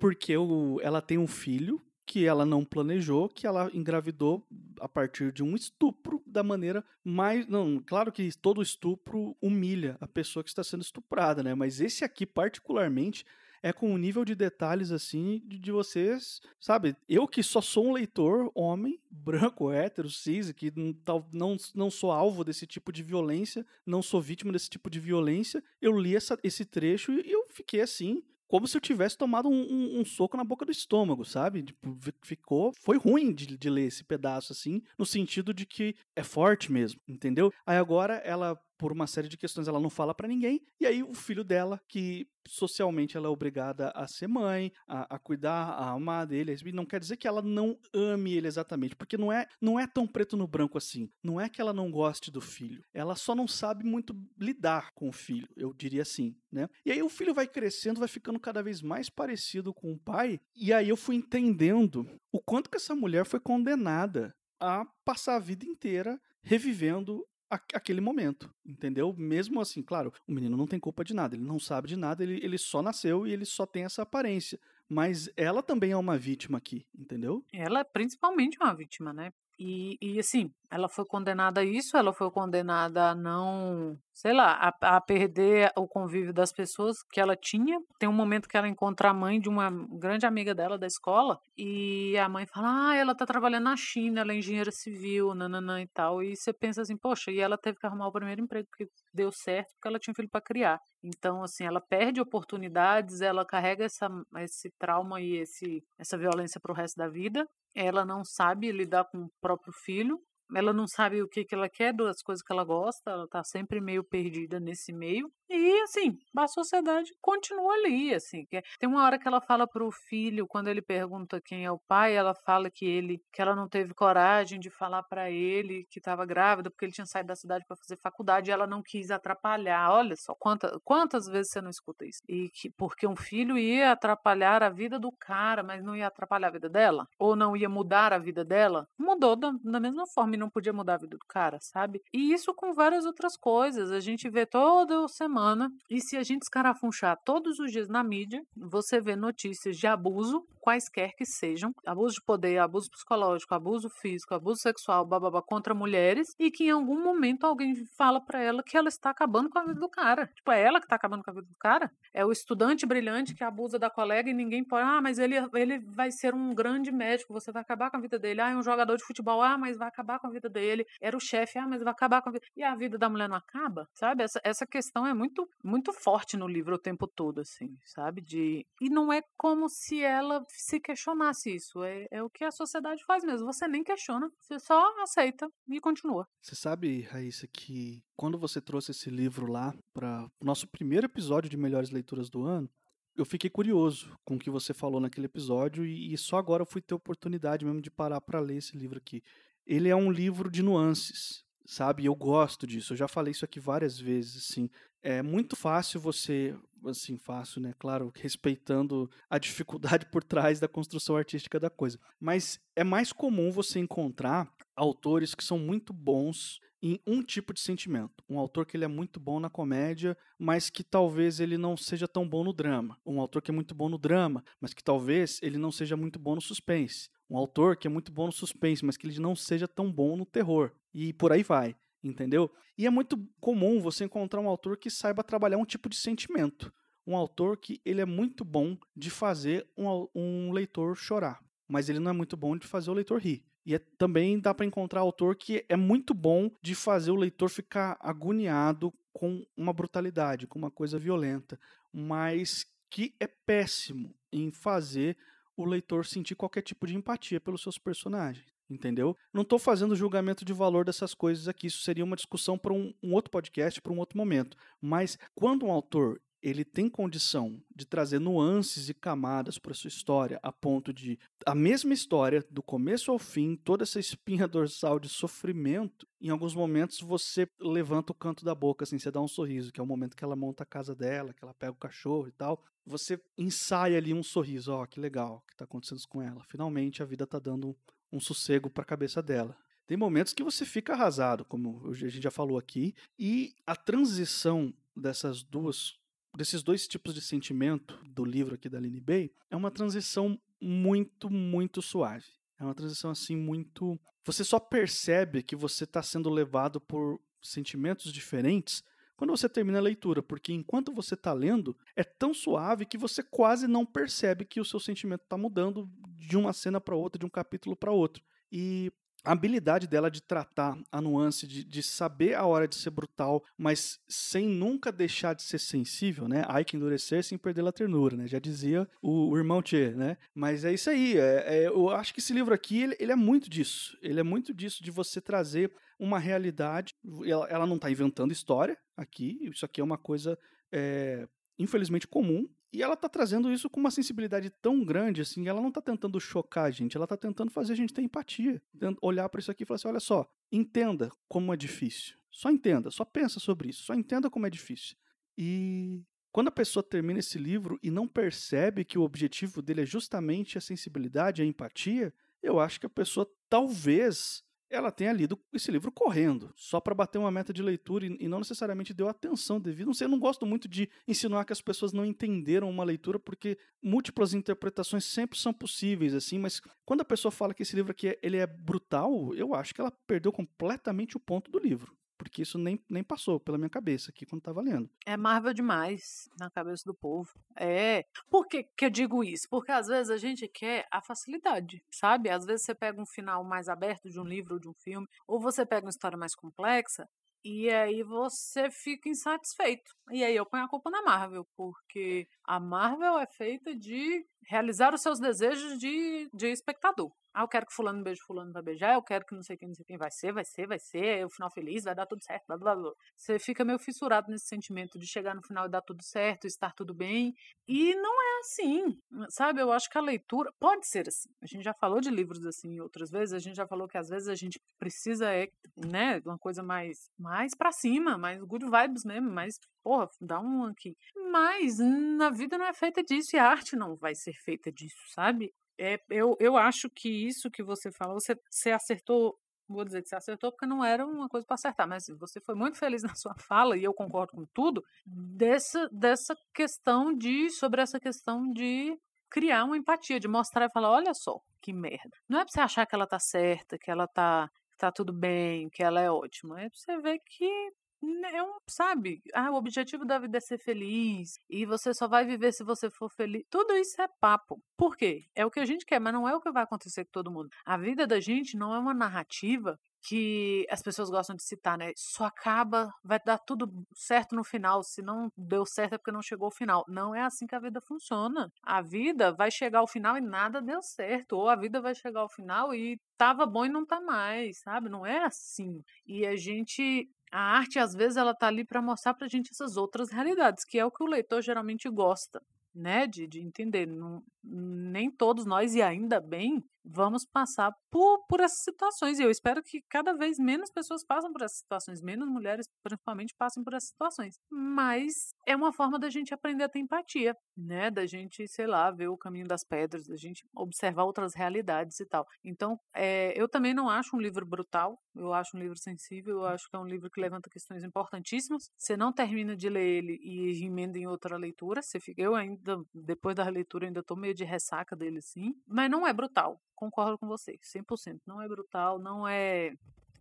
porque 0.00 0.36
o, 0.36 0.80
ela 0.80 1.02
tem 1.02 1.18
um 1.18 1.26
filho 1.26 1.82
que 2.06 2.24
ela 2.24 2.46
não 2.46 2.64
planejou, 2.64 3.28
que 3.28 3.46
ela 3.46 3.68
engravidou 3.74 4.46
a 4.80 4.88
partir 4.88 5.32
de 5.32 5.42
um 5.42 5.56
estupro 5.56 5.95
da 6.36 6.42
maneira 6.42 6.84
mais. 7.02 7.46
Não, 7.48 7.82
claro 7.84 8.12
que 8.12 8.30
todo 8.38 8.62
estupro 8.62 9.36
humilha 9.40 9.96
a 10.00 10.06
pessoa 10.06 10.44
que 10.44 10.50
está 10.50 10.62
sendo 10.62 10.82
estuprada, 10.82 11.42
né? 11.42 11.54
Mas 11.54 11.80
esse 11.80 12.04
aqui, 12.04 12.26
particularmente, 12.26 13.24
é 13.62 13.72
com 13.72 13.90
um 13.90 13.96
nível 13.96 14.24
de 14.24 14.34
detalhes 14.34 14.92
assim 14.92 15.42
de, 15.46 15.58
de 15.58 15.72
vocês, 15.72 16.40
sabe? 16.60 16.94
Eu 17.08 17.26
que 17.26 17.42
só 17.42 17.60
sou 17.60 17.88
um 17.88 17.92
leitor, 17.92 18.50
homem, 18.54 19.00
branco, 19.10 19.72
hétero, 19.72 20.10
cis, 20.10 20.52
que 20.52 20.70
não, 20.76 21.26
não, 21.32 21.56
não 21.74 21.90
sou 21.90 22.12
alvo 22.12 22.44
desse 22.44 22.66
tipo 22.66 22.92
de 22.92 23.02
violência, 23.02 23.66
não 23.84 24.02
sou 24.02 24.20
vítima 24.20 24.52
desse 24.52 24.68
tipo 24.68 24.90
de 24.90 25.00
violência, 25.00 25.64
eu 25.80 25.98
li 25.98 26.14
essa, 26.14 26.38
esse 26.44 26.64
trecho 26.64 27.12
e 27.12 27.32
eu 27.32 27.46
fiquei 27.50 27.80
assim, 27.80 28.22
como 28.48 28.66
se 28.66 28.76
eu 28.76 28.80
tivesse 28.80 29.16
tomado 29.16 29.48
um, 29.48 29.52
um, 29.52 30.00
um, 30.00 30.04
soco 30.04 30.36
na 30.36 30.44
boca 30.44 30.64
do 30.64 30.72
estômago, 30.72 31.24
sabe? 31.24 31.62
Tipo, 31.62 31.96
ficou. 32.22 32.72
Foi 32.80 32.96
ruim 32.96 33.32
de, 33.32 33.56
de, 33.56 33.70
ler 33.70 33.86
esse 33.86 34.04
pedaço 34.04 34.52
assim, 34.52 34.82
no 34.98 35.04
sentido 35.04 35.52
de 35.52 35.66
que 35.66 35.94
é 36.14 36.22
forte 36.22 36.70
mesmo, 36.70 37.00
entendeu? 37.08 37.52
Aí 37.66 37.76
agora 37.76 38.14
ela 38.24 38.58
por 38.78 38.92
uma 38.92 39.06
série 39.06 39.28
de 39.28 39.36
questões 39.36 39.68
ela 39.68 39.80
não 39.80 39.90
fala 39.90 40.14
para 40.14 40.28
ninguém 40.28 40.60
e 40.80 40.86
aí 40.86 41.02
o 41.02 41.14
filho 41.14 41.44
dela 41.44 41.80
que 41.88 42.28
socialmente 42.46 43.16
ela 43.16 43.26
é 43.26 43.30
obrigada 43.30 43.90
a 43.90 44.06
ser 44.06 44.28
mãe 44.28 44.72
a, 44.86 45.16
a, 45.16 45.18
cuidar 45.18 45.70
a 45.70 45.90
amar 45.90 46.26
dele 46.26 46.56
não 46.72 46.86
quer 46.86 47.00
dizer 47.00 47.16
que 47.16 47.26
ela 47.26 47.42
não 47.42 47.78
ame 47.92 48.34
ele 48.34 48.46
exatamente 48.46 48.94
porque 48.94 49.16
não 49.16 49.32
é 49.32 49.46
não 49.60 49.78
é 49.78 49.86
tão 49.86 50.06
preto 50.06 50.36
no 50.36 50.46
branco 50.46 50.78
assim. 50.78 51.10
Não 51.22 51.40
é 51.40 51.48
que 51.48 51.60
ela 51.60 51.72
não 51.72 51.90
goste 51.90 52.30
do 52.30 52.40
filho 52.40 52.84
ela 52.94 53.16
só 53.16 53.34
não 53.34 53.48
sabe 53.48 53.84
muito 53.84 54.14
lidar 54.38 54.92
com 54.94 55.08
o 55.08 55.12
filho 55.12 55.48
eu 55.56 55.72
diria 55.72 56.02
assim 56.02 56.36
né? 56.52 56.68
E 56.84 56.92
aí 56.92 57.02
o 57.02 57.08
filho 57.08 57.34
vai 57.34 57.46
crescendo 57.46 58.00
vai 58.00 58.08
ficando 58.08 58.38
cada 58.38 58.62
vez 58.62 58.82
mais 58.82 59.08
parecido 59.08 59.74
com 59.74 59.92
o 59.92 59.98
pai 59.98 60.40
e 60.54 60.72
aí 60.72 60.88
eu 60.88 60.96
fui 60.96 61.16
entendendo 61.16 62.08
o 62.32 62.40
quanto 62.40 62.70
que 62.70 62.76
essa 62.76 62.94
mulher 62.94 63.24
foi 63.24 63.40
condenada 63.40 64.34
a 64.60 64.86
passar 65.04 65.36
a 65.36 65.40
vida 65.40 65.64
inteira 65.64 66.20
revivendo 66.42 67.26
aquele 67.50 68.00
momento, 68.00 68.52
entendeu? 68.64 69.14
Mesmo 69.16 69.60
assim, 69.60 69.82
claro, 69.82 70.12
o 70.26 70.32
menino 70.32 70.56
não 70.56 70.66
tem 70.66 70.80
culpa 70.80 71.04
de 71.04 71.14
nada, 71.14 71.34
ele 71.34 71.44
não 71.44 71.58
sabe 71.58 71.88
de 71.88 71.96
nada, 71.96 72.22
ele, 72.22 72.40
ele 72.42 72.58
só 72.58 72.82
nasceu 72.82 73.26
e 73.26 73.32
ele 73.32 73.44
só 73.44 73.64
tem 73.66 73.84
essa 73.84 74.02
aparência. 74.02 74.58
Mas 74.88 75.28
ela 75.36 75.62
também 75.62 75.90
é 75.92 75.96
uma 75.96 76.16
vítima 76.16 76.58
aqui, 76.58 76.86
entendeu? 76.96 77.44
Ela 77.52 77.80
é 77.80 77.84
principalmente 77.84 78.56
uma 78.60 78.74
vítima, 78.74 79.12
né? 79.12 79.32
E, 79.58 79.96
e 80.00 80.18
assim, 80.18 80.52
ela 80.70 80.88
foi 80.88 81.04
condenada 81.04 81.60
a 81.60 81.64
isso, 81.64 81.96
ela 81.96 82.12
foi 82.12 82.30
condenada 82.30 83.10
a 83.10 83.14
não, 83.14 83.98
sei 84.12 84.32
lá, 84.32 84.52
a, 84.52 84.96
a, 84.96 85.00
perder 85.00 85.70
o 85.76 85.86
convívio 85.86 86.32
das 86.32 86.52
pessoas 86.52 87.02
que 87.12 87.20
ela 87.20 87.36
tinha. 87.36 87.78
Tem 87.98 88.08
um 88.08 88.12
momento 88.12 88.48
que 88.48 88.56
ela 88.56 88.68
encontra 88.68 89.10
a 89.10 89.14
mãe 89.14 89.40
de 89.40 89.48
uma 89.48 89.70
grande 89.70 90.26
amiga 90.26 90.54
dela 90.54 90.78
da 90.78 90.86
escola 90.86 91.38
e 91.56 92.16
a 92.18 92.28
mãe 92.28 92.46
fala: 92.46 92.90
Ah, 92.90 92.96
ela 92.96 93.14
tá 93.14 93.24
trabalhando 93.24 93.64
na 93.64 93.76
China, 93.76 94.20
ela 94.20 94.32
é 94.32 94.36
engenheira 94.36 94.70
civil, 94.70 95.34
nananã 95.34 95.80
e 95.80 95.86
tal. 95.88 96.22
E 96.22 96.36
você 96.36 96.52
pensa 96.52 96.82
assim, 96.82 96.96
poxa, 96.96 97.30
e 97.30 97.38
ela 97.38 97.56
teve 97.56 97.78
que 97.78 97.86
arrumar 97.86 98.08
o 98.08 98.12
primeiro 98.12 98.40
emprego 98.40 98.68
que 98.76 98.88
deu 99.12 99.30
certo 99.32 99.72
porque 99.74 99.88
ela 99.88 99.98
tinha 99.98 100.12
um 100.12 100.16
filho 100.16 100.28
para 100.30 100.40
criar. 100.40 100.80
Então, 101.02 101.42
assim, 101.42 101.64
ela 101.64 101.80
perde 101.80 102.20
oportunidades, 102.20 103.20
ela 103.20 103.44
carrega 103.44 103.84
essa, 103.84 104.08
esse 104.38 104.70
trauma 104.78 105.20
e 105.20 105.36
esse, 105.36 105.84
essa 105.98 106.18
violência 106.18 106.60
para 106.60 106.72
o 106.72 106.74
resto 106.74 106.96
da 106.96 107.08
vida. 107.08 107.46
Ela 107.74 108.04
não 108.04 108.24
sabe 108.24 108.72
lidar 108.72 109.04
com 109.04 109.24
o 109.24 109.30
próprio 109.40 109.72
filho, 109.72 110.18
ela 110.54 110.72
não 110.72 110.86
sabe 110.86 111.22
o 111.22 111.28
que, 111.28 111.44
que 111.44 111.54
ela 111.54 111.68
quer, 111.68 111.92
das 111.94 112.22
coisas 112.22 112.42
que 112.42 112.52
ela 112.52 112.64
gosta, 112.64 113.10
ela 113.10 113.28
tá 113.28 113.42
sempre 113.42 113.80
meio 113.80 114.04
perdida 114.04 114.60
nesse 114.60 114.92
meio. 114.92 115.30
E 115.48 115.80
assim, 115.82 116.18
a 116.36 116.48
sociedade 116.48 117.12
continua 117.20 117.72
ali, 117.74 118.12
assim. 118.12 118.46
Tem 118.78 118.88
uma 118.88 119.04
hora 119.04 119.18
que 119.18 119.28
ela 119.28 119.40
fala 119.40 119.66
pro 119.66 119.90
filho, 119.92 120.46
quando 120.46 120.68
ele 120.68 120.82
pergunta 120.82 121.40
quem 121.40 121.64
é 121.64 121.70
o 121.70 121.78
pai, 121.78 122.14
ela 122.16 122.34
fala 122.34 122.68
que 122.68 122.84
ele, 122.84 123.22
que 123.32 123.40
ela 123.40 123.54
não 123.54 123.68
teve 123.68 123.94
coragem 123.94 124.58
de 124.58 124.70
falar 124.70 125.04
para 125.04 125.30
ele 125.30 125.86
que 125.88 126.00
estava 126.00 126.26
grávida, 126.26 126.68
porque 126.68 126.84
ele 126.84 126.92
tinha 126.92 127.06
saído 127.06 127.28
da 127.28 127.36
cidade 127.36 127.64
para 127.66 127.76
fazer 127.76 127.96
faculdade 127.96 128.50
e 128.50 128.52
ela 128.52 128.66
não 128.66 128.82
quis 128.82 129.10
atrapalhar. 129.10 129.92
Olha 129.92 130.16
só, 130.16 130.34
quanta, 130.34 130.80
quantas 130.84 131.26
vezes 131.26 131.52
você 131.52 131.60
não 131.60 131.70
escuta 131.70 132.04
isso? 132.04 132.20
E 132.28 132.50
que 132.50 132.68
porque 132.70 133.06
um 133.06 133.16
filho 133.16 133.56
ia 133.56 133.92
atrapalhar 133.92 134.62
a 134.64 134.68
vida 134.68 134.98
do 134.98 135.12
cara, 135.12 135.62
mas 135.62 135.82
não 135.82 135.94
ia 135.94 136.08
atrapalhar 136.08 136.48
a 136.48 136.52
vida 136.52 136.68
dela? 136.68 137.06
Ou 137.18 137.36
não 137.36 137.56
ia 137.56 137.68
mudar 137.68 138.12
a 138.12 138.18
vida 138.18 138.44
dela? 138.44 138.88
Mudou 138.98 139.36
da, 139.36 139.52
da 139.62 139.78
mesma 139.78 140.06
forma 140.08 140.34
e 140.34 140.38
não 140.38 140.50
podia 140.50 140.72
mudar 140.72 140.94
a 140.94 140.98
vida 140.98 141.16
do 141.16 141.26
cara, 141.28 141.58
sabe? 141.60 142.02
E 142.12 142.32
isso 142.32 142.52
com 142.52 142.74
várias 142.74 143.06
outras 143.06 143.36
coisas. 143.36 143.92
A 143.92 144.00
gente 144.00 144.28
vê 144.28 144.44
todo 144.44 145.06
semana 145.08 145.35
semana. 145.36 145.68
E 145.90 146.00
se 146.00 146.16
a 146.16 146.22
gente 146.22 146.42
escarafunchar 146.42 147.18
todos 147.24 147.58
os 147.58 147.70
dias 147.70 147.88
na 147.88 148.02
mídia, 148.02 148.40
você 148.56 149.00
vê 149.00 149.14
notícias 149.14 149.76
de 149.76 149.86
abuso, 149.86 150.42
quaisquer 150.60 151.12
que 151.16 151.24
sejam, 151.24 151.70
abuso 151.86 152.14
de 152.14 152.24
poder, 152.24 152.58
abuso 152.58 152.90
psicológico, 152.90 153.54
abuso 153.54 153.88
físico, 154.00 154.34
abuso 154.34 154.60
sexual, 154.60 155.06
bababa, 155.06 155.42
contra 155.42 155.74
mulheres, 155.74 156.26
e 156.40 156.50
que 156.50 156.64
em 156.64 156.70
algum 156.70 157.02
momento 157.04 157.44
alguém 157.44 157.74
fala 157.96 158.20
para 158.20 158.42
ela 158.42 158.62
que 158.64 158.76
ela 158.76 158.88
está 158.88 159.10
acabando 159.10 159.48
com 159.48 159.58
a 159.58 159.64
vida 159.64 159.78
do 159.78 159.88
cara. 159.88 160.26
Tipo, 160.34 160.50
é 160.50 160.62
ela 160.62 160.80
que 160.80 160.86
está 160.86 160.96
acabando 160.96 161.22
com 161.22 161.30
a 161.30 161.34
vida 161.34 161.46
do 161.46 161.56
cara? 161.60 161.90
É 162.12 162.24
o 162.24 162.32
estudante 162.32 162.86
brilhante 162.86 163.34
que 163.34 163.44
abusa 163.44 163.78
da 163.78 163.90
colega 163.90 164.30
e 164.30 164.34
ninguém 164.34 164.64
pode. 164.64 164.84
Ah, 164.84 165.00
mas 165.00 165.18
ele, 165.18 165.36
ele 165.54 165.78
vai 165.94 166.10
ser 166.10 166.34
um 166.34 166.54
grande 166.54 166.90
médico, 166.90 167.32
você 167.32 167.52
vai 167.52 167.62
acabar 167.62 167.90
com 167.90 167.98
a 167.98 168.00
vida 168.00 168.18
dele. 168.18 168.40
Ah, 168.40 168.50
é 168.50 168.56
um 168.56 168.62
jogador 168.62 168.96
de 168.96 169.04
futebol. 169.04 169.42
Ah, 169.42 169.58
mas 169.58 169.76
vai 169.76 169.86
acabar 169.86 170.18
com 170.18 170.26
a 170.26 170.30
vida 170.30 170.48
dele. 170.48 170.84
Era 171.00 171.16
o 171.16 171.20
chefe. 171.20 171.58
Ah, 171.58 171.66
mas 171.68 171.82
vai 171.82 171.92
acabar 171.92 172.22
com 172.22 172.30
a 172.30 172.32
vida. 172.32 172.44
E 172.56 172.64
a 172.64 172.74
vida 172.74 172.98
da 172.98 173.08
mulher 173.08 173.28
não 173.28 173.36
acaba? 173.36 173.86
Sabe? 173.94 174.24
Essa, 174.24 174.40
essa 174.42 174.66
questão 174.66 175.06
é 175.06 175.14
muito 175.14 175.25
muito 175.26 175.48
muito 175.62 175.92
forte 175.92 176.36
no 176.36 176.46
livro 176.46 176.76
o 176.76 176.78
tempo 176.78 177.06
todo, 177.06 177.40
assim, 177.40 177.76
sabe? 177.84 178.20
De 178.20 178.64
e 178.80 178.88
não 178.88 179.12
é 179.12 179.22
como 179.36 179.68
se 179.68 180.02
ela 180.02 180.44
se 180.48 180.78
questionasse 180.78 181.54
isso. 181.54 181.82
É, 181.82 182.06
é 182.10 182.22
o 182.22 182.30
que 182.30 182.44
a 182.44 182.50
sociedade 182.50 183.04
faz 183.04 183.24
mesmo. 183.24 183.46
Você 183.46 183.66
nem 183.66 183.82
questiona, 183.82 184.30
você 184.40 184.58
só 184.58 185.02
aceita 185.02 185.50
e 185.68 185.80
continua. 185.80 186.26
Você 186.40 186.54
sabe, 186.54 187.02
Raíssa, 187.02 187.46
que 187.46 188.02
quando 188.16 188.38
você 188.38 188.60
trouxe 188.60 188.92
esse 188.92 189.10
livro 189.10 189.50
lá 189.50 189.74
para 189.92 190.28
o 190.40 190.44
nosso 190.44 190.66
primeiro 190.68 191.06
episódio 191.06 191.50
de 191.50 191.56
melhores 191.56 191.90
leituras 191.90 192.30
do 192.30 192.44
ano, 192.44 192.70
eu 193.16 193.24
fiquei 193.24 193.50
curioso 193.50 194.16
com 194.24 194.36
o 194.36 194.38
que 194.38 194.50
você 194.50 194.72
falou 194.72 195.00
naquele 195.00 195.26
episódio 195.26 195.84
e, 195.84 196.12
e 196.12 196.18
só 196.18 196.36
agora 196.38 196.62
eu 196.62 196.66
fui 196.66 196.80
ter 196.80 196.94
oportunidade 196.94 197.64
mesmo 197.64 197.80
de 197.80 197.90
parar 197.90 198.20
para 198.20 198.40
ler 198.40 198.58
esse 198.58 198.76
livro 198.76 198.98
aqui. 198.98 199.22
Ele 199.66 199.88
é 199.88 199.96
um 199.96 200.10
livro 200.12 200.50
de 200.50 200.62
nuances 200.62 201.46
sabe? 201.66 202.04
Eu 202.04 202.14
gosto 202.14 202.66
disso. 202.66 202.92
Eu 202.92 202.96
já 202.96 203.08
falei 203.08 203.32
isso 203.32 203.44
aqui 203.44 203.60
várias 203.60 203.98
vezes, 203.98 204.36
assim. 204.36 204.70
É 205.08 205.22
muito 205.22 205.54
fácil 205.54 206.00
você, 206.00 206.52
assim, 206.84 207.16
fácil, 207.16 207.60
né? 207.60 207.72
Claro, 207.78 208.12
respeitando 208.16 209.08
a 209.30 209.38
dificuldade 209.38 210.04
por 210.10 210.24
trás 210.24 210.58
da 210.58 210.66
construção 210.66 211.14
artística 211.14 211.60
da 211.60 211.70
coisa. 211.70 211.96
Mas 212.18 212.58
é 212.74 212.82
mais 212.82 213.12
comum 213.12 213.52
você 213.52 213.78
encontrar 213.78 214.52
autores 214.74 215.32
que 215.32 215.44
são 215.44 215.60
muito 215.60 215.92
bons 215.92 216.58
em 216.82 217.00
um 217.06 217.22
tipo 217.22 217.54
de 217.54 217.60
sentimento. 217.60 218.24
Um 218.28 218.36
autor 218.36 218.66
que 218.66 218.76
ele 218.76 218.84
é 218.84 218.88
muito 218.88 219.20
bom 219.20 219.38
na 219.38 219.48
comédia, 219.48 220.18
mas 220.36 220.70
que 220.70 220.82
talvez 220.82 221.38
ele 221.38 221.56
não 221.56 221.76
seja 221.76 222.08
tão 222.08 222.28
bom 222.28 222.42
no 222.42 222.52
drama. 222.52 222.98
Um 223.06 223.20
autor 223.20 223.42
que 223.42 223.52
é 223.52 223.54
muito 223.54 223.76
bom 223.76 223.88
no 223.88 223.98
drama, 223.98 224.42
mas 224.60 224.74
que 224.74 224.82
talvez 224.82 225.38
ele 225.40 225.56
não 225.56 225.70
seja 225.70 225.96
muito 225.96 226.18
bom 226.18 226.34
no 226.34 226.40
suspense. 226.40 227.08
Um 227.30 227.36
autor 227.36 227.76
que 227.76 227.86
é 227.86 227.90
muito 227.90 228.10
bom 228.10 228.26
no 228.26 228.32
suspense, 228.32 228.84
mas 228.84 228.96
que 228.96 229.06
ele 229.06 229.20
não 229.20 229.36
seja 229.36 229.68
tão 229.68 229.88
bom 229.88 230.16
no 230.16 230.26
terror. 230.26 230.72
E 230.92 231.12
por 231.12 231.30
aí 231.30 231.44
vai, 231.44 231.76
entendeu? 232.06 232.50
E 232.78 232.86
é 232.86 232.90
muito 232.90 233.18
comum 233.40 233.80
você 233.80 234.04
encontrar 234.04 234.40
um 234.40 234.48
autor 234.48 234.76
que 234.76 234.90
saiba 234.90 235.24
trabalhar 235.24 235.58
um 235.58 235.64
tipo 235.64 235.88
de 235.88 235.96
sentimento. 235.96 236.72
Um 237.06 237.16
autor 237.16 237.56
que 237.56 237.80
ele 237.84 238.00
é 238.00 238.04
muito 238.04 238.44
bom 238.44 238.76
de 238.96 239.10
fazer 239.10 239.66
um, 239.76 240.08
um 240.14 240.52
leitor 240.52 240.96
chorar, 240.96 241.40
mas 241.68 241.88
ele 241.88 242.00
não 242.00 242.10
é 242.10 242.14
muito 242.14 242.36
bom 242.36 242.56
de 242.56 242.66
fazer 242.66 242.90
o 242.90 242.94
leitor 242.94 243.20
rir. 243.20 243.44
E 243.64 243.74
é, 243.74 243.78
também 243.98 244.38
dá 244.38 244.54
para 244.54 244.66
encontrar 244.66 245.00
autor 245.00 245.34
que 245.36 245.64
é 245.68 245.76
muito 245.76 246.14
bom 246.14 246.50
de 246.62 246.74
fazer 246.74 247.10
o 247.10 247.16
leitor 247.16 247.48
ficar 247.48 247.96
agoniado 248.00 248.92
com 249.12 249.44
uma 249.56 249.72
brutalidade, 249.72 250.46
com 250.46 250.58
uma 250.58 250.70
coisa 250.70 250.98
violenta, 250.98 251.58
mas 251.92 252.66
que 252.90 253.14
é 253.18 253.26
péssimo 253.26 254.14
em 254.32 254.50
fazer 254.50 255.16
o 255.56 255.64
leitor 255.64 256.04
sentir 256.04 256.34
qualquer 256.34 256.62
tipo 256.62 256.86
de 256.86 256.94
empatia 256.94 257.40
pelos 257.40 257.62
seus 257.62 257.78
personagens. 257.78 258.46
Entendeu? 258.68 259.16
Não 259.32 259.42
estou 259.42 259.58
fazendo 259.58 259.94
julgamento 259.94 260.44
de 260.44 260.52
valor 260.52 260.84
dessas 260.84 261.14
coisas 261.14 261.46
aqui. 261.46 261.68
Isso 261.68 261.82
seria 261.82 262.04
uma 262.04 262.16
discussão 262.16 262.58
para 262.58 262.72
um, 262.72 262.92
um 263.02 263.14
outro 263.14 263.30
podcast, 263.30 263.80
para 263.80 263.92
um 263.92 263.98
outro 263.98 264.18
momento. 264.18 264.56
Mas 264.80 265.18
quando 265.34 265.66
um 265.66 265.70
autor 265.70 266.20
ele 266.42 266.64
tem 266.64 266.88
condição 266.88 267.60
de 267.74 267.84
trazer 267.84 268.20
nuances 268.20 268.88
e 268.88 268.94
camadas 268.94 269.58
para 269.58 269.74
sua 269.74 269.88
história, 269.88 270.38
a 270.42 270.52
ponto 270.52 270.92
de 270.92 271.18
a 271.44 271.56
mesma 271.56 271.92
história, 271.92 272.44
do 272.48 272.62
começo 272.62 273.10
ao 273.10 273.18
fim, 273.18 273.56
toda 273.56 273.82
essa 273.82 273.98
espinha 273.98 274.46
dorsal 274.48 275.00
de 275.00 275.08
sofrimento, 275.08 276.06
em 276.20 276.28
alguns 276.28 276.54
momentos 276.54 277.00
você 277.00 277.48
levanta 277.60 278.12
o 278.12 278.14
canto 278.14 278.44
da 278.44 278.54
boca, 278.54 278.84
assim, 278.84 278.96
você 278.96 279.10
dá 279.10 279.20
um 279.20 279.26
sorriso, 279.26 279.72
que 279.72 279.80
é 279.80 279.82
o 279.82 279.86
momento 279.86 280.16
que 280.16 280.22
ela 280.22 280.36
monta 280.36 280.62
a 280.62 280.66
casa 280.66 280.94
dela, 280.94 281.34
que 281.34 281.42
ela 281.42 281.54
pega 281.54 281.72
o 281.72 281.76
cachorro 281.76 282.28
e 282.28 282.32
tal. 282.32 282.62
Você 282.86 283.20
ensaia 283.36 283.98
ali 283.98 284.14
um 284.14 284.22
sorriso, 284.22 284.72
ó, 284.72 284.84
oh, 284.84 284.86
que 284.86 285.00
legal, 285.00 285.42
que 285.48 285.54
está 285.54 285.64
acontecendo 285.64 286.00
com 286.08 286.22
ela. 286.22 286.44
Finalmente 286.44 287.02
a 287.02 287.06
vida 287.06 287.24
está 287.24 287.40
dando 287.40 287.76
um, 288.12 288.20
sossego 288.20 288.70
para 288.70 288.82
a 288.82 288.86
cabeça 288.86 289.22
dela. 289.22 289.56
Tem 289.86 289.96
momentos 289.96 290.32
que 290.32 290.42
você 290.42 290.64
fica 290.64 290.92
arrasado, 290.92 291.44
como 291.44 291.88
a 291.88 291.94
gente 291.94 292.20
já 292.20 292.30
falou 292.30 292.58
aqui, 292.58 292.94
e 293.18 293.54
a 293.66 293.76
transição 293.76 294.74
dessas 294.96 295.42
duas 295.42 295.94
desses 296.36 296.62
dois 296.62 296.86
tipos 296.86 297.14
de 297.14 297.22
sentimento 297.22 297.98
do 298.04 298.22
livro 298.22 298.54
aqui 298.54 298.68
da 298.68 298.76
Aline 298.76 299.00
Bay 299.00 299.32
é 299.50 299.56
uma 299.56 299.70
transição 299.70 300.38
muito, 300.60 301.30
muito 301.30 301.80
suave. 301.80 302.26
É 302.58 302.64
uma 302.64 302.74
transição 302.74 303.10
assim 303.10 303.34
muito. 303.34 303.98
Você 304.22 304.44
só 304.44 304.58
percebe 304.58 305.42
que 305.42 305.56
você 305.56 305.84
está 305.84 306.02
sendo 306.02 306.28
levado 306.28 306.78
por 306.78 307.18
sentimentos 307.40 308.12
diferentes 308.12 308.82
quando 309.16 309.30
você 309.30 309.48
termina 309.48 309.78
a 309.78 309.82
leitura, 309.82 310.22
porque 310.22 310.52
enquanto 310.52 310.92
você 310.92 311.14
está 311.14 311.32
lendo, 311.32 311.76
é 311.94 312.04
tão 312.04 312.34
suave 312.34 312.84
que 312.84 312.98
você 312.98 313.22
quase 313.22 313.66
não 313.66 313.86
percebe 313.86 314.44
que 314.44 314.60
o 314.60 314.64
seu 314.64 314.78
sentimento 314.78 315.22
está 315.22 315.38
mudando 315.38 315.88
de 316.18 316.36
uma 316.36 316.52
cena 316.52 316.80
para 316.80 316.94
outra, 316.94 317.18
de 317.18 317.24
um 317.24 317.30
capítulo 317.30 317.74
para 317.74 317.90
outro. 317.90 318.22
E 318.52 318.92
a 319.26 319.32
habilidade 319.32 319.88
dela 319.88 320.08
de 320.08 320.22
tratar 320.22 320.78
a 320.90 321.00
nuance, 321.00 321.46
de, 321.46 321.64
de, 321.64 321.82
saber 321.82 322.34
a 322.34 322.46
hora 322.46 322.68
de 322.68 322.76
ser 322.76 322.90
brutal, 322.90 323.42
mas 323.58 323.98
sem 324.08 324.46
nunca 324.46 324.92
deixar 324.92 325.34
de 325.34 325.42
ser 325.42 325.58
sensível, 325.58 326.28
né? 326.28 326.44
Ai 326.46 326.64
que 326.64 326.76
endurecer 326.76 327.24
sem 327.24 327.36
perder 327.36 327.66
a 327.66 327.72
ternura, 327.72 328.16
né? 328.16 328.28
Já 328.28 328.38
dizia 328.38 328.88
o, 329.02 329.30
o 329.30 329.36
irmão 329.36 329.60
Tchê, 329.60 329.90
né? 329.90 330.16
Mas 330.32 330.64
é 330.64 330.72
isso 330.72 330.88
aí. 330.88 331.18
É, 331.18 331.44
é, 331.46 331.66
eu 331.66 331.90
acho 331.90 332.14
que 332.14 332.20
esse 332.20 332.32
livro 332.32 332.54
aqui, 332.54 332.82
ele, 332.82 332.96
ele, 333.00 333.10
é 333.10 333.16
muito 333.16 333.50
disso. 333.50 333.98
Ele 334.00 334.20
é 334.20 334.22
muito 334.22 334.54
disso, 334.54 334.84
de 334.84 334.92
você 334.92 335.20
trazer 335.20 335.72
uma 335.98 336.20
realidade. 336.20 336.94
Ela, 337.24 337.48
ela 337.48 337.66
não 337.66 337.76
está 337.76 337.90
inventando 337.90 338.30
história 338.30 338.78
aqui. 338.96 339.40
Isso 339.42 339.64
aqui 339.64 339.80
é 339.80 339.84
uma 339.84 339.98
coisa, 339.98 340.38
é, 340.70 341.26
infelizmente, 341.58 342.06
comum 342.06 342.48
e 342.76 342.82
ela 342.82 342.94
tá 342.94 343.08
trazendo 343.08 343.50
isso 343.50 343.70
com 343.70 343.80
uma 343.80 343.90
sensibilidade 343.90 344.50
tão 344.50 344.84
grande, 344.84 345.22
assim, 345.22 345.48
ela 345.48 345.62
não 345.62 345.72
tá 345.72 345.80
tentando 345.80 346.20
chocar 346.20 346.64
a 346.66 346.70
gente, 346.70 346.94
ela 346.94 347.06
tá 347.06 347.16
tentando 347.16 347.50
fazer 347.50 347.72
a 347.72 347.76
gente 347.76 347.94
ter 347.94 348.02
empatia. 348.02 348.60
Olhar 349.00 349.26
para 349.30 349.40
isso 349.40 349.50
aqui 349.50 349.62
e 349.62 349.66
falar 349.66 349.76
assim: 349.76 349.88
olha 349.88 349.98
só, 349.98 350.30
entenda 350.52 351.10
como 351.26 351.54
é 351.54 351.56
difícil. 351.56 352.16
Só 352.30 352.50
entenda, 352.50 352.90
só 352.90 353.02
pensa 353.02 353.40
sobre 353.40 353.70
isso, 353.70 353.82
só 353.82 353.94
entenda 353.94 354.28
como 354.28 354.46
é 354.46 354.50
difícil. 354.50 354.94
E 355.38 356.02
quando 356.30 356.48
a 356.48 356.52
pessoa 356.52 356.82
termina 356.82 357.18
esse 357.18 357.38
livro 357.38 357.78
e 357.82 357.90
não 357.90 358.06
percebe 358.06 358.84
que 358.84 358.98
o 358.98 359.02
objetivo 359.02 359.62
dele 359.62 359.80
é 359.80 359.86
justamente 359.86 360.58
a 360.58 360.60
sensibilidade, 360.60 361.40
a 361.40 361.46
empatia, 361.46 362.12
eu 362.42 362.60
acho 362.60 362.78
que 362.78 362.84
a 362.84 362.90
pessoa 362.90 363.26
talvez 363.48 364.44
ela 364.70 364.90
tenha 364.90 365.12
lido 365.12 365.38
esse 365.52 365.70
livro 365.70 365.92
correndo, 365.92 366.52
só 366.56 366.80
para 366.80 366.94
bater 366.94 367.18
uma 367.18 367.30
meta 367.30 367.52
de 367.52 367.62
leitura 367.62 368.06
e, 368.06 368.28
não 368.28 368.38
necessariamente 368.38 368.92
deu 368.92 369.08
atenção 369.08 369.60
devida. 369.60 369.86
Não 369.86 369.94
sei, 369.94 370.06
eu 370.06 370.10
não 370.10 370.18
gosto 370.18 370.44
muito 370.44 370.68
de 370.68 370.88
insinuar 371.06 371.44
que 371.44 371.52
as 371.52 371.60
pessoas 371.60 371.92
não 371.92 372.04
entenderam 372.04 372.68
uma 372.68 372.84
leitura, 372.84 373.18
porque 373.18 373.58
múltiplas 373.82 374.34
interpretações 374.34 375.04
sempre 375.04 375.38
são 375.38 375.52
possíveis, 375.52 376.14
assim, 376.14 376.38
mas 376.38 376.60
quando 376.84 377.00
a 377.00 377.04
pessoa 377.04 377.30
fala 377.30 377.54
que 377.54 377.62
esse 377.62 377.76
livro 377.76 377.92
aqui 377.92 378.08
é, 378.08 378.18
ele 378.22 378.36
é 378.36 378.46
brutal, 378.46 379.34
eu 379.34 379.54
acho 379.54 379.74
que 379.74 379.80
ela 379.80 379.90
perdeu 379.90 380.32
completamente 380.32 381.16
o 381.16 381.20
ponto 381.20 381.50
do 381.50 381.58
livro 381.58 381.96
porque 382.16 382.42
isso 382.42 382.58
nem, 382.58 382.82
nem 382.88 383.02
passou 383.02 383.38
pela 383.38 383.58
minha 383.58 383.70
cabeça 383.70 384.10
aqui 384.10 384.26
quando 384.26 384.40
estava 384.40 384.60
lendo. 384.60 384.90
É 385.04 385.16
Marvel 385.16 385.52
demais 385.52 386.28
na 386.38 386.50
cabeça 386.50 386.84
do 386.84 386.94
povo. 386.94 387.30
É. 387.56 388.04
Por 388.30 388.46
que, 388.46 388.64
que 388.76 388.86
eu 388.86 388.90
digo 388.90 389.22
isso? 389.22 389.46
Porque 389.48 389.72
às 389.72 389.86
vezes 389.86 390.10
a 390.10 390.16
gente 390.16 390.48
quer 390.48 390.86
a 390.90 391.00
facilidade, 391.00 391.82
sabe? 391.90 392.30
Às 392.30 392.44
vezes 392.44 392.64
você 392.64 392.74
pega 392.74 393.00
um 393.00 393.06
final 393.06 393.44
mais 393.44 393.68
aberto 393.68 394.08
de 394.10 394.20
um 394.20 394.24
livro 394.24 394.54
ou 394.54 394.60
de 394.60 394.68
um 394.68 394.74
filme, 394.74 395.06
ou 395.26 395.40
você 395.40 395.64
pega 395.64 395.86
uma 395.86 395.90
história 395.90 396.16
mais 396.16 396.34
complexa 396.34 397.08
e 397.48 397.70
aí 397.70 398.02
você 398.02 398.68
fica 398.72 399.08
insatisfeito. 399.08 399.94
E 400.10 400.24
aí 400.24 400.34
eu 400.34 400.44
ponho 400.44 400.64
a 400.64 400.68
culpa 400.68 400.90
na 400.90 401.00
Marvel, 401.02 401.46
porque 401.56 402.26
a 402.44 402.58
Marvel 402.58 403.20
é 403.20 403.26
feita 403.26 403.72
de 403.72 404.26
realizar 404.48 404.92
os 404.92 405.00
seus 405.00 405.20
desejos 405.20 405.78
de, 405.78 406.28
de 406.34 406.48
espectador. 406.48 407.12
Ah, 407.36 407.42
eu 407.42 407.48
quero 407.48 407.66
que 407.66 407.74
fulano 407.74 408.02
beije 408.02 408.22
fulano 408.22 408.50
vai 408.50 408.62
beijar, 408.62 408.94
eu 408.94 409.02
quero 409.02 409.26
que 409.26 409.34
não 409.34 409.42
sei 409.42 409.58
quem, 409.58 409.68
não 409.68 409.74
sei 409.74 409.84
quem 409.84 409.98
vai 409.98 410.10
ser, 410.10 410.32
vai 410.32 410.42
ser, 410.42 410.66
vai 410.66 410.78
ser, 410.78 411.18
é 411.18 411.26
o 411.26 411.28
final 411.28 411.50
feliz, 411.50 411.84
vai 411.84 411.94
dar 411.94 412.06
tudo 412.06 412.24
certo, 412.24 412.46
blá 412.46 412.56
blá 412.56 412.74
blá. 412.74 412.92
Você 413.14 413.38
fica 413.38 413.62
meio 413.62 413.78
fissurado 413.78 414.30
nesse 414.30 414.46
sentimento 414.46 414.98
de 414.98 415.06
chegar 415.06 415.34
no 415.34 415.42
final 415.42 415.66
e 415.66 415.68
dar 415.68 415.82
tudo 415.82 416.02
certo, 416.02 416.46
estar 416.46 416.72
tudo 416.72 416.94
bem. 416.94 417.34
E 417.68 417.94
não 417.96 418.22
é 418.22 418.38
assim, 418.40 418.98
sabe? 419.28 419.60
Eu 419.60 419.70
acho 419.70 419.90
que 419.90 419.98
a 419.98 420.00
leitura 420.00 420.50
pode 420.58 420.86
ser 420.88 421.06
assim. 421.08 421.28
A 421.42 421.46
gente 421.46 421.62
já 421.62 421.74
falou 421.74 422.00
de 422.00 422.08
livros 422.08 422.42
assim 422.46 422.80
outras 422.80 423.10
vezes, 423.10 423.34
a 423.34 423.38
gente 423.38 423.56
já 423.56 423.66
falou 423.66 423.86
que 423.86 423.98
às 423.98 424.08
vezes 424.08 424.28
a 424.28 424.34
gente 424.34 424.58
precisa 424.78 425.30
é, 425.30 425.50
né, 425.76 426.22
uma 426.24 426.38
coisa 426.38 426.62
mais 426.62 427.10
mais 427.18 427.54
para 427.54 427.70
cima, 427.70 428.16
mais 428.16 428.42
good 428.42 428.64
vibes 428.64 429.04
mesmo, 429.04 429.30
mais 429.30 429.58
porra, 429.82 430.08
dá 430.22 430.40
um 430.40 430.64
aqui. 430.64 430.96
Mas 431.30 431.78
na 431.78 432.30
vida 432.30 432.56
não 432.56 432.64
é 432.64 432.72
feita 432.72 433.02
disso 433.02 433.36
e 433.36 433.38
a 433.38 433.46
arte 433.46 433.76
não 433.76 433.94
vai 433.94 434.14
ser 434.14 434.32
feita 434.32 434.72
disso, 434.72 435.04
sabe? 435.14 435.52
É, 435.78 436.00
eu, 436.10 436.36
eu 436.40 436.56
acho 436.56 436.88
que 436.90 437.08
isso 437.08 437.50
que 437.50 437.62
você 437.62 437.90
falou, 437.90 438.20
você, 438.20 438.38
você 438.50 438.70
acertou 438.70 439.38
vou 439.68 439.84
dizer 439.84 440.02
que 440.02 440.08
você 440.08 440.16
acertou 440.16 440.52
porque 440.52 440.66
não 440.66 440.84
era 440.84 441.04
uma 441.04 441.28
coisa 441.28 441.44
para 441.44 441.54
acertar, 441.54 441.88
mas 441.88 442.06
você 442.20 442.40
foi 442.40 442.54
muito 442.54 442.78
feliz 442.78 443.02
na 443.04 443.14
sua 443.14 443.34
fala 443.34 443.76
e 443.76 443.84
eu 443.84 443.92
concordo 443.92 444.32
com 444.32 444.44
tudo 444.46 444.84
dessa 445.04 445.88
dessa 445.90 446.36
questão 446.54 447.12
de 447.12 447.50
sobre 447.50 447.82
essa 447.82 447.98
questão 447.98 448.50
de 448.52 448.96
criar 449.28 449.64
uma 449.64 449.76
empatia, 449.76 450.20
de 450.20 450.28
mostrar 450.28 450.66
e 450.66 450.72
falar, 450.72 450.90
olha 450.90 451.12
só, 451.12 451.40
que 451.60 451.72
merda. 451.72 452.16
Não 452.28 452.38
é 452.38 452.44
para 452.44 452.52
você 452.52 452.60
achar 452.60 452.86
que 452.86 452.94
ela 452.94 453.06
tá 453.06 453.18
certa, 453.18 453.76
que 453.76 453.90
ela 453.90 454.06
tá 454.06 454.48
tá 454.78 454.92
tudo 454.92 455.12
bem, 455.12 455.68
que 455.70 455.82
ela 455.82 456.00
é 456.00 456.10
ótima, 456.10 456.60
é 456.60 456.68
para 456.68 456.78
você 456.78 456.98
ver 456.98 457.18
que 457.24 457.72
né, 458.06 458.36
é 458.36 458.42
sabe? 458.68 459.22
Ah, 459.34 459.50
o 459.50 459.54
objetivo 459.54 460.04
da 460.04 460.18
vida 460.18 460.38
é 460.38 460.40
ser 460.40 460.58
feliz 460.58 461.38
e 461.48 461.66
você 461.66 461.92
só 461.94 462.08
vai 462.08 462.24
viver 462.24 462.52
se 462.52 462.64
você 462.64 462.90
for 462.90 463.10
feliz. 463.10 463.44
Tudo 463.50 463.74
isso 463.74 464.00
é 464.00 464.08
papo. 464.20 464.62
Por 464.76 464.96
quê? 464.96 465.26
É 465.34 465.44
o 465.44 465.50
que 465.50 465.60
a 465.60 465.66
gente 465.66 465.84
quer, 465.84 466.00
mas 466.00 466.12
não 466.12 466.28
é 466.28 466.34
o 466.34 466.40
que 466.40 466.50
vai 466.50 466.62
acontecer 466.62 467.04
com 467.04 467.10
todo 467.12 467.30
mundo. 467.30 467.48
A 467.64 467.76
vida 467.76 468.06
da 468.06 468.20
gente 468.20 468.56
não 468.56 468.74
é 468.74 468.78
uma 468.78 468.94
narrativa 468.94 469.78
que 470.06 470.66
as 470.70 470.82
pessoas 470.82 471.10
gostam 471.10 471.34
de 471.34 471.42
citar, 471.42 471.76
né? 471.76 471.92
Só 471.96 472.24
acaba, 472.26 472.92
vai 473.02 473.18
dar 473.24 473.38
tudo 473.38 473.68
certo 473.92 474.36
no 474.36 474.44
final. 474.44 474.82
Se 474.82 475.02
não 475.02 475.30
deu 475.36 475.66
certo 475.66 475.94
é 475.94 475.98
porque 475.98 476.12
não 476.12 476.22
chegou 476.22 476.46
ao 476.46 476.52
final. 476.52 476.84
Não 476.88 477.14
é 477.14 477.22
assim 477.22 477.46
que 477.46 477.54
a 477.54 477.60
vida 477.60 477.80
funciona. 477.80 478.50
A 478.62 478.80
vida 478.80 479.32
vai 479.32 479.50
chegar 479.50 479.80
ao 479.80 479.88
final 479.88 480.16
e 480.16 480.20
nada 480.20 480.62
deu 480.62 480.80
certo. 480.80 481.32
Ou 481.32 481.48
a 481.48 481.56
vida 481.56 481.80
vai 481.80 481.94
chegar 481.94 482.20
ao 482.20 482.28
final 482.28 482.72
e 482.72 483.00
tava 483.16 483.44
bom 483.46 483.64
e 483.64 483.68
não 483.68 483.84
tá 483.84 484.00
mais, 484.00 484.60
sabe? 484.60 484.88
Não 484.88 485.04
é 485.04 485.24
assim. 485.24 485.82
E 486.06 486.24
a 486.24 486.36
gente 486.36 487.10
a 487.32 487.40
arte, 487.58 487.78
às 487.78 487.94
vezes, 487.94 488.16
ela 488.16 488.34
tá 488.34 488.46
ali 488.48 488.64
para 488.64 488.82
mostrar 488.82 489.14
pra 489.14 489.28
gente 489.28 489.50
essas 489.52 489.76
outras 489.76 490.10
realidades, 490.10 490.64
que 490.64 490.78
é 490.78 490.84
o 490.84 490.90
que 490.90 491.02
o 491.04 491.06
leitor 491.06 491.42
geralmente 491.42 491.88
gosta, 491.90 492.40
né? 492.74 493.06
De, 493.06 493.26
de 493.28 493.40
entender. 493.40 493.86
Não, 493.86 494.22
nem 494.46 495.10
todos 495.10 495.44
nós, 495.44 495.74
e 495.74 495.82
ainda 495.82 496.20
bem, 496.20 496.64
vamos 496.86 497.24
passar 497.24 497.72
por, 497.90 498.24
por 498.28 498.40
essas 498.40 498.62
situações. 498.62 499.18
E 499.18 499.22
eu 499.22 499.30
espero 499.30 499.62
que 499.62 499.82
cada 499.90 500.14
vez 500.14 500.38
menos 500.38 500.70
pessoas 500.70 501.04
passem 501.04 501.32
por 501.32 501.42
essas 501.42 501.58
situações, 501.58 502.00
menos 502.00 502.28
mulheres, 502.28 502.66
principalmente, 502.82 503.34
passem 503.36 503.62
por 503.64 503.74
essas 503.74 503.90
situações. 503.90 504.36
Mas 504.50 505.34
é 505.46 505.56
uma 505.56 505.72
forma 505.72 505.98
da 505.98 506.08
gente 506.08 506.32
aprender 506.32 506.64
a 506.64 506.68
ter 506.68 506.78
empatia, 506.78 507.34
né? 507.56 507.90
Da 507.90 508.06
gente, 508.06 508.46
sei 508.48 508.66
lá, 508.66 508.90
ver 508.90 509.08
o 509.08 509.16
caminho 509.16 509.46
das 509.46 509.64
pedras, 509.64 510.06
da 510.06 510.16
gente 510.16 510.46
observar 510.54 511.04
outras 511.04 511.34
realidades 511.34 511.98
e 512.00 512.06
tal. 512.06 512.24
Então, 512.44 512.78
é, 512.94 513.32
eu 513.36 513.48
também 513.48 513.74
não 513.74 513.88
acho 513.88 514.16
um 514.16 514.20
livro 514.20 514.46
brutal, 514.46 514.98
eu 515.14 515.32
acho 515.32 515.56
um 515.56 515.60
livro 515.60 515.76
sensível, 515.76 516.36
eu 516.36 516.44
acho 516.44 516.68
que 516.68 516.76
é 516.76 516.78
um 516.78 516.86
livro 516.86 517.10
que 517.10 517.20
levanta 517.20 517.50
questões 517.50 517.82
importantíssimas. 517.82 518.70
Você 518.76 518.96
não 518.96 519.12
termina 519.12 519.56
de 519.56 519.68
ler 519.68 519.86
ele 519.86 520.18
e 520.22 520.64
emenda 520.64 520.98
em 520.98 521.06
outra 521.06 521.36
leitura, 521.36 521.82
você 521.82 521.98
fica, 521.98 522.22
eu 522.22 522.34
ainda, 522.34 522.78
depois 522.94 523.34
da 523.34 523.48
leitura, 523.48 523.86
ainda 523.86 524.02
tô 524.02 524.14
meio 524.14 524.34
de 524.36 524.44
ressaca 524.44 524.94
dele, 524.94 525.20
sim. 525.20 525.54
Mas 525.66 525.90
não 525.90 526.06
é 526.06 526.12
brutal 526.12 526.60
concordo 526.76 527.18
com 527.18 527.26
você, 527.26 527.58
100%. 527.58 528.20
Não 528.26 528.40
é 528.40 528.46
brutal, 528.46 528.98
não 528.98 529.26
é 529.26 529.74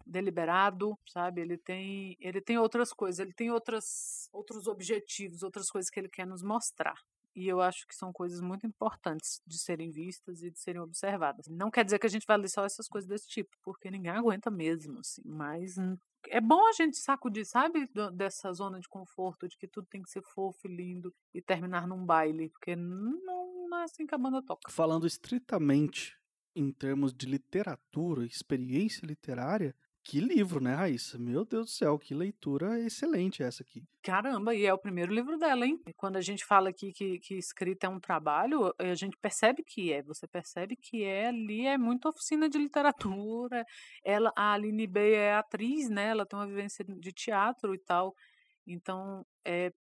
deliberado, 0.08 0.98
sabe? 1.08 1.42
Ele 1.42 1.58
tem, 1.58 2.18
ele 2.20 2.42
tem 2.42 2.58
outras 2.58 2.94
coisas, 2.94 3.20
ele 3.20 3.34
tem 3.34 3.52
outras, 3.52 4.30
outros 4.32 4.68
objetivos, 4.68 5.44
outras 5.44 5.70
coisas 5.70 5.92
que 5.92 6.00
ele 6.00 6.10
quer 6.10 6.26
nos 6.26 6.42
mostrar. 6.42 6.96
e 7.36 7.48
eu 7.50 7.60
acho 7.60 7.86
que 7.86 7.94
são 7.94 8.14
coisas 8.14 8.40
muito 8.40 8.66
importantes 8.66 9.42
de 9.46 9.58
serem 9.60 9.92
vistas 9.92 10.42
e 10.42 10.50
de 10.50 10.58
serem 10.58 10.82
observadas. 10.82 11.48
Não 11.50 11.70
quer 11.70 11.84
dizer 11.84 12.00
que 12.00 12.08
a 12.08 12.10
gente 12.10 12.26
vai 12.26 12.38
ler 12.38 12.48
só 12.48 12.64
essas 12.64 12.88
coisas 12.88 13.10
desse 13.10 13.28
tipo, 13.28 13.58
porque 13.62 13.92
ninguém 13.92 14.12
aguenta 14.12 14.50
mesmo, 14.50 15.00
assim, 15.00 15.22
mas 15.26 15.76
é 16.30 16.42
bom 16.42 16.68
a 16.68 16.72
gente 16.74 16.98
sacudir, 16.98 17.46
sabe, 17.46 17.90
dessa 18.14 18.52
zona 18.54 18.80
de 18.80 18.88
conforto, 18.88 19.48
de 19.48 19.58
que 19.58 19.68
tudo 19.68 19.88
tem 19.88 20.02
que 20.02 20.10
ser 20.10 20.22
fofo 20.22 20.68
lindo 20.68 21.14
e 21.34 21.42
terminar 21.42 21.88
num 21.88 22.06
baile, 22.06 22.50
porque 22.50 22.76
não, 22.76 23.68
não 23.70 23.80
é 23.80 23.84
assim 23.84 24.06
que 24.06 24.16
a 24.16 24.18
banda 24.18 24.42
toca. 24.42 24.72
Falando 24.72 25.08
estritamente 25.08 26.18
em 26.56 26.72
termos 26.72 27.14
de 27.14 27.26
literatura, 27.26 28.26
experiência 28.26 29.06
literária, 29.06 29.76
que 30.06 30.20
livro, 30.20 30.62
né, 30.62 30.76
Raíssa? 30.76 31.18
Meu 31.18 31.44
Deus 31.44 31.66
do 31.66 31.72
céu, 31.72 31.98
que 31.98 32.14
leitura 32.14 32.80
excelente 32.80 33.42
essa 33.42 33.64
aqui. 33.64 33.84
Caramba, 34.04 34.54
e 34.54 34.64
é 34.64 34.72
o 34.72 34.78
primeiro 34.78 35.12
livro 35.12 35.36
dela, 35.36 35.66
hein? 35.66 35.82
quando 35.98 36.18
a 36.18 36.22
gente 36.22 36.46
fala 36.46 36.70
aqui 36.70 36.94
que, 36.94 37.18
que 37.18 37.34
escrita 37.34 37.88
é 37.88 37.90
um 37.90 38.00
trabalho, 38.00 38.72
a 38.78 38.94
gente 38.94 39.18
percebe 39.18 39.64
que 39.64 39.92
é. 39.92 40.04
Você 40.04 40.28
percebe 40.28 40.76
que 40.76 41.04
é 41.04 41.30
ali, 41.30 41.66
é 41.66 41.76
muito 41.76 42.08
oficina 42.08 42.48
de 42.48 42.60
literatura. 42.60 43.66
Ela, 44.06 44.32
a 44.38 44.54
Aline 44.54 44.86
B 44.86 45.14
é 45.14 45.34
atriz, 45.34 45.90
né? 45.90 46.10
Ela 46.10 46.24
tem 46.24 46.38
uma 46.38 46.48
vivência 46.48 46.86
de 46.86 47.12
teatro 47.12 47.74
e 47.74 47.80
tal. 47.80 48.14
Então, 48.68 49.26
é, 49.44 49.74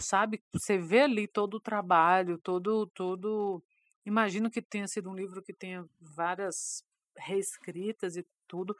sabe, 0.00 0.42
você 0.54 0.78
vê 0.78 1.02
ali 1.02 1.28
todo 1.28 1.58
o 1.58 1.60
trabalho, 1.60 2.38
todo, 2.38 2.86
todo. 2.94 3.62
Imagino 4.06 4.50
que 4.50 4.62
tenha 4.62 4.88
sido 4.88 5.10
um 5.10 5.14
livro 5.14 5.42
que 5.42 5.52
tenha 5.52 5.84
várias 6.00 6.82
reescritas 7.18 8.16
e 8.16 8.24
tudo 8.48 8.74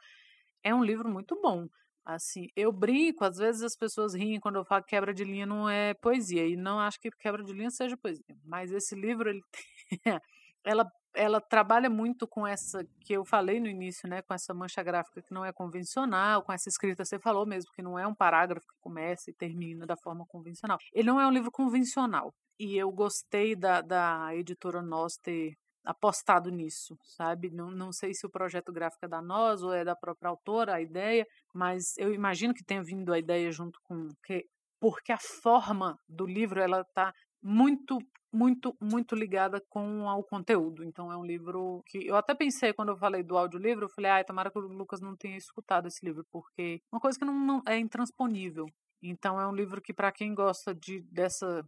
é 0.67 0.75
um 0.75 0.83
livro 0.83 1.09
muito 1.09 1.39
bom. 1.41 1.67
Assim, 2.05 2.47
eu 2.55 2.71
brinco, 2.71 3.25
às 3.25 3.37
vezes 3.37 3.61
as 3.61 3.75
pessoas 3.75 4.13
riem 4.13 4.39
quando 4.39 4.55
eu 4.55 4.65
falo 4.65 4.83
que 4.83 4.89
quebra 4.89 5.13
de 5.13 5.23
linha 5.25 5.45
não 5.45 5.69
é 5.69 5.93
poesia, 5.93 6.47
e 6.47 6.55
não 6.55 6.79
acho 6.79 6.99
que 6.99 7.11
quebra 7.11 7.43
de 7.43 7.51
linha 7.53 7.69
seja 7.69 7.97
poesia. 7.97 8.23
Mas 8.45 8.71
esse 8.71 8.95
livro, 8.95 9.29
ele 9.29 9.41
ela, 10.63 10.89
ela 11.13 11.41
trabalha 11.41 11.89
muito 11.89 12.27
com 12.27 12.45
essa 12.45 12.85
que 13.01 13.13
eu 13.13 13.25
falei 13.25 13.59
no 13.59 13.67
início, 13.67 14.07
né, 14.07 14.21
com 14.21 14.33
essa 14.33 14.53
mancha 14.53 14.83
gráfica 14.83 15.21
que 15.21 15.33
não 15.33 15.43
é 15.43 15.51
convencional, 15.51 16.43
com 16.43 16.53
essa 16.53 16.69
escrita, 16.69 17.03
você 17.05 17.19
falou 17.19 17.45
mesmo, 17.45 17.71
que 17.73 17.81
não 17.81 17.97
é 17.99 18.07
um 18.07 18.15
parágrafo 18.15 18.65
que 18.67 18.79
começa 18.79 19.29
e 19.29 19.33
termina 19.33 19.85
da 19.85 19.97
forma 19.97 20.25
convencional. 20.27 20.77
Ele 20.93 21.07
não 21.07 21.19
é 21.19 21.27
um 21.27 21.31
livro 21.31 21.51
convencional. 21.51 22.33
E 22.59 22.75
eu 22.77 22.91
gostei 22.91 23.55
da, 23.55 23.81
da 23.81 24.35
editora 24.35 24.81
Nós 24.81 25.17
ter 25.17 25.55
apostado 25.87 26.51
nisso, 26.51 26.97
sabe? 27.01 27.49
Não, 27.49 27.71
não 27.71 27.93
sei 27.93 28.13
se 28.13 28.25
o 28.25 28.29
projeto 28.29 28.73
gráfico 28.73 29.05
é 29.05 29.07
da 29.07 29.21
nós 29.21 29.63
ou 29.63 29.73
é 29.73 29.85
da 29.85 29.95
própria 29.95 30.29
autora, 30.29 30.75
a 30.75 30.81
ideia, 30.81 31.25
mas 31.53 31.97
eu 31.97 32.13
imagino 32.13 32.53
que 32.53 32.63
tenha 32.63 32.83
vindo 32.83 33.13
a 33.13 33.17
ideia 33.17 33.49
junto 33.51 33.79
com 33.83 34.09
que 34.25 34.45
porque 34.79 35.11
a 35.11 35.17
forma 35.17 35.97
do 36.07 36.25
livro 36.25 36.59
ela 36.59 36.81
está 36.81 37.13
muito 37.41 37.97
muito 38.31 38.75
muito 38.79 39.15
ligada 39.15 39.61
com 39.69 40.05
o 40.05 40.23
conteúdo. 40.23 40.83
Então 40.83 41.11
é 41.11 41.17
um 41.17 41.25
livro 41.25 41.81
que 41.85 42.05
eu 42.05 42.15
até 42.17 42.35
pensei 42.35 42.73
quando 42.73 42.89
eu 42.89 42.97
falei 42.97 43.23
do 43.23 43.37
audiolivro, 43.37 43.85
eu 43.85 43.89
falei, 43.89 44.11
ai, 44.11 44.25
tomara 44.25 44.51
que 44.51 44.59
o 44.59 44.61
Lucas 44.61 44.99
não 44.99 45.15
tenha 45.15 45.37
escutado 45.37 45.87
esse 45.87 46.05
livro, 46.05 46.25
porque 46.31 46.81
uma 46.91 46.99
coisa 46.99 47.17
que 47.17 47.25
não, 47.25 47.33
não 47.33 47.61
é 47.65 47.79
intransponível. 47.79 48.65
Então 49.01 49.39
é 49.39 49.47
um 49.47 49.55
livro 49.55 49.81
que 49.81 49.93
para 49.93 50.11
quem 50.11 50.35
gosta 50.35 50.75
de 50.75 51.01
dessa 51.11 51.63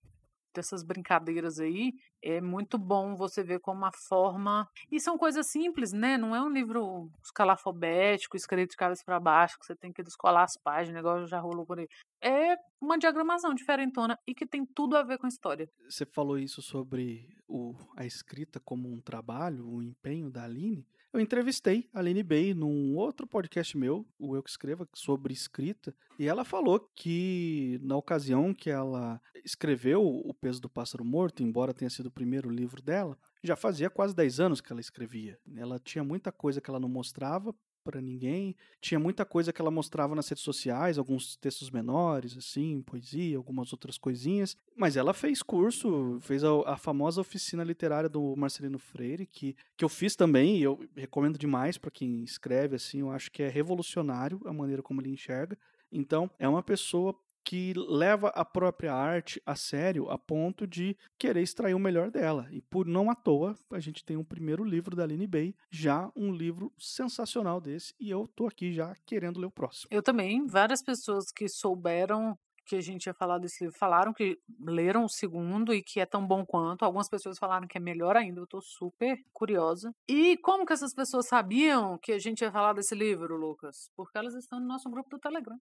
dessas 0.54 0.84
brincadeiras 0.84 1.60
aí, 1.60 1.94
é 2.22 2.42
muito 2.42 2.78
bom 2.78 3.16
você 3.16 3.44
ver 3.44 3.60
como 3.60 3.86
a 3.86 3.92
forma. 3.92 4.68
E 4.92 5.00
são 5.00 5.18
coisas 5.18 5.48
simples, 5.48 5.94
né? 5.94 6.18
Não 6.18 6.36
é 6.36 6.42
um 6.42 6.50
livro 6.50 7.10
escalafobético, 7.24 8.36
escrito 8.36 8.72
de 8.72 8.78
cabeça 8.78 9.04
para 9.06 9.20
baixo, 9.20 9.58
que 9.60 9.66
você 9.66 9.76
tem 9.76 9.92
que 9.92 10.04
descolar 10.04 10.44
as 10.44 10.58
páginas, 10.58 11.00
igual 11.00 11.26
já 11.26 11.40
rolou 11.40 11.66
por 11.66 11.80
aí. 11.80 11.88
É 12.22 12.56
uma 12.82 12.98
diagramação 12.98 13.54
diferentona 13.54 14.18
e 14.28 14.34
que 14.34 14.46
tem 14.46 14.66
tudo 14.66 14.98
a 14.98 15.04
ver 15.04 15.18
com 15.18 15.26
a 15.26 15.30
história. 15.30 15.70
Você 15.90 16.06
falou 16.06 16.38
isso 16.38 16.62
sobre 16.62 17.28
o, 17.48 17.74
a 17.96 18.06
escrita 18.06 18.60
como 18.60 18.92
um 18.92 19.02
trabalho, 19.02 19.68
o 19.68 19.82
empenho 19.82 20.30
da 20.30 20.44
Aline. 20.44 20.86
Eu 21.12 21.20
entrevistei 21.20 21.90
a 21.92 22.00
Aline 22.00 22.22
Bay 22.22 22.54
num 22.54 22.96
outro 22.96 23.26
podcast 23.26 23.76
meu, 23.76 24.06
o 24.20 24.36
Eu 24.36 24.44
Que 24.44 24.50
Escreva, 24.52 24.88
sobre 24.94 25.34
escrita, 25.34 25.92
e 26.20 26.28
ela 26.28 26.46
falou 26.46 26.80
que 26.96 27.80
na 27.82 27.98
ocasião 27.98 28.54
que 28.54 28.70
ela 28.70 29.20
escreveu 29.44 30.06
O 30.06 30.32
Peso 30.36 30.62
do 30.62 30.70
Pássaro 30.70 31.04
Morto, 31.04 31.42
embora 31.42 31.74
tenha 31.74 31.90
sido 31.90 32.06
o 32.06 32.12
primeiro 32.12 32.48
livro 32.48 32.80
dela, 32.80 33.18
já 33.44 33.56
fazia 33.56 33.90
quase 33.90 34.16
10 34.16 34.40
anos 34.40 34.62
que 34.62 34.72
ela 34.72 34.80
escrevia. 34.80 35.40
Ela 35.56 35.80
tinha 35.80 36.04
muita 36.04 36.32
coisa 36.32 36.62
que 36.62 36.70
ela 36.70 36.80
não 36.80 36.90
mostrava 36.90 37.56
para 37.90 38.00
ninguém. 38.00 38.56
Tinha 38.80 39.00
muita 39.00 39.26
coisa 39.26 39.52
que 39.52 39.60
ela 39.60 39.72
mostrava 39.72 40.14
nas 40.14 40.30
redes 40.30 40.44
sociais, 40.44 41.00
alguns 41.00 41.36
textos 41.36 41.72
menores, 41.72 42.38
assim, 42.38 42.84
poesia, 42.84 43.36
algumas 43.36 43.74
outras 43.74 43.98
coisinhas. 43.98 44.56
Mas 44.78 44.96
ela 44.96 45.12
fez 45.12 45.42
curso, 45.42 46.20
fez 46.22 46.44
a, 46.44 46.50
a 46.68 46.78
famosa 46.78 47.20
oficina 47.20 47.64
literária 47.64 48.08
do 48.08 48.36
Marcelino 48.36 48.78
Freire, 48.78 49.26
que, 49.26 49.56
que 49.76 49.84
eu 49.84 49.90
fiz 49.90 50.16
também, 50.16 50.58
e 50.58 50.64
eu 50.64 50.80
recomendo 50.96 51.40
demais 51.40 51.80
para 51.80 51.90
quem 51.90 52.24
escreve, 52.24 52.76
assim, 52.76 53.00
eu 53.00 53.10
acho 53.10 53.32
que 53.32 53.42
é 53.42 53.50
revolucionário 53.50 54.40
a 54.46 54.54
maneira 54.54 54.84
como 54.84 55.02
ele 55.02 55.10
enxerga. 55.10 55.58
Então, 55.92 56.30
é 56.38 56.48
uma 56.48 56.62
pessoa 56.62 57.16
que 57.50 57.74
leva 57.76 58.28
a 58.36 58.46
própria 58.46 58.94
arte 58.94 59.42
a 59.44 59.56
sério 59.56 60.08
a 60.12 60.20
ponto 60.20 60.68
de 60.68 60.96
querer 61.18 61.42
extrair 61.42 61.74
o 61.74 61.80
melhor 61.80 62.12
dela. 62.12 62.48
E 62.52 62.62
por 62.62 62.86
não 62.86 63.10
à 63.10 63.16
toa, 63.16 63.56
a 63.72 63.80
gente 63.80 64.06
tem 64.06 64.16
um 64.16 64.24
primeiro 64.24 64.64
livro 64.64 64.96
da 64.96 65.02
Aline 65.02 65.26
Bay, 65.26 65.56
já 65.68 66.12
um 66.16 66.32
livro 66.32 66.72
sensacional 66.78 67.60
desse, 67.60 67.96
e 68.00 68.08
eu 68.08 68.28
tô 68.36 68.46
aqui 68.46 68.72
já 68.72 68.96
querendo 69.04 69.40
ler 69.40 69.48
o 69.48 69.52
próximo. 69.52 69.88
Eu 69.90 70.04
também, 70.04 70.46
várias 70.46 70.84
pessoas 70.84 71.32
que 71.32 71.50
souberam 71.50 72.38
que 72.68 72.76
a 72.76 72.82
gente 72.82 73.08
ia 73.08 73.16
falar 73.16 73.40
desse 73.40 73.64
livro 73.64 73.80
falaram 73.80 74.14
que 74.14 74.38
leram 74.60 75.06
o 75.06 75.10
segundo 75.10 75.74
e 75.74 75.82
que 75.82 76.00
é 76.00 76.06
tão 76.06 76.28
bom 76.28 76.46
quanto. 76.46 76.86
Algumas 76.86 77.10
pessoas 77.10 77.40
falaram 77.40 77.68
que 77.68 77.80
é 77.80 77.82
melhor 77.82 78.16
ainda. 78.16 78.40
Eu 78.40 78.46
tô 78.46 78.62
super 78.62 79.18
curiosa. 79.34 79.92
E 80.08 80.38
como 80.38 80.68
que 80.68 80.74
essas 80.74 80.94
pessoas 80.94 81.28
sabiam 81.28 81.98
que 81.98 82.12
a 82.12 82.20
gente 82.20 82.42
ia 82.42 82.52
falar 82.52 82.74
desse 82.74 82.94
livro, 82.94 83.36
Lucas? 83.36 83.90
Porque 83.96 84.16
elas 84.20 84.36
estão 84.36 84.60
no 84.60 84.68
nosso 84.68 84.88
grupo 84.88 85.10
do 85.10 85.18
Telegram. 85.18 85.58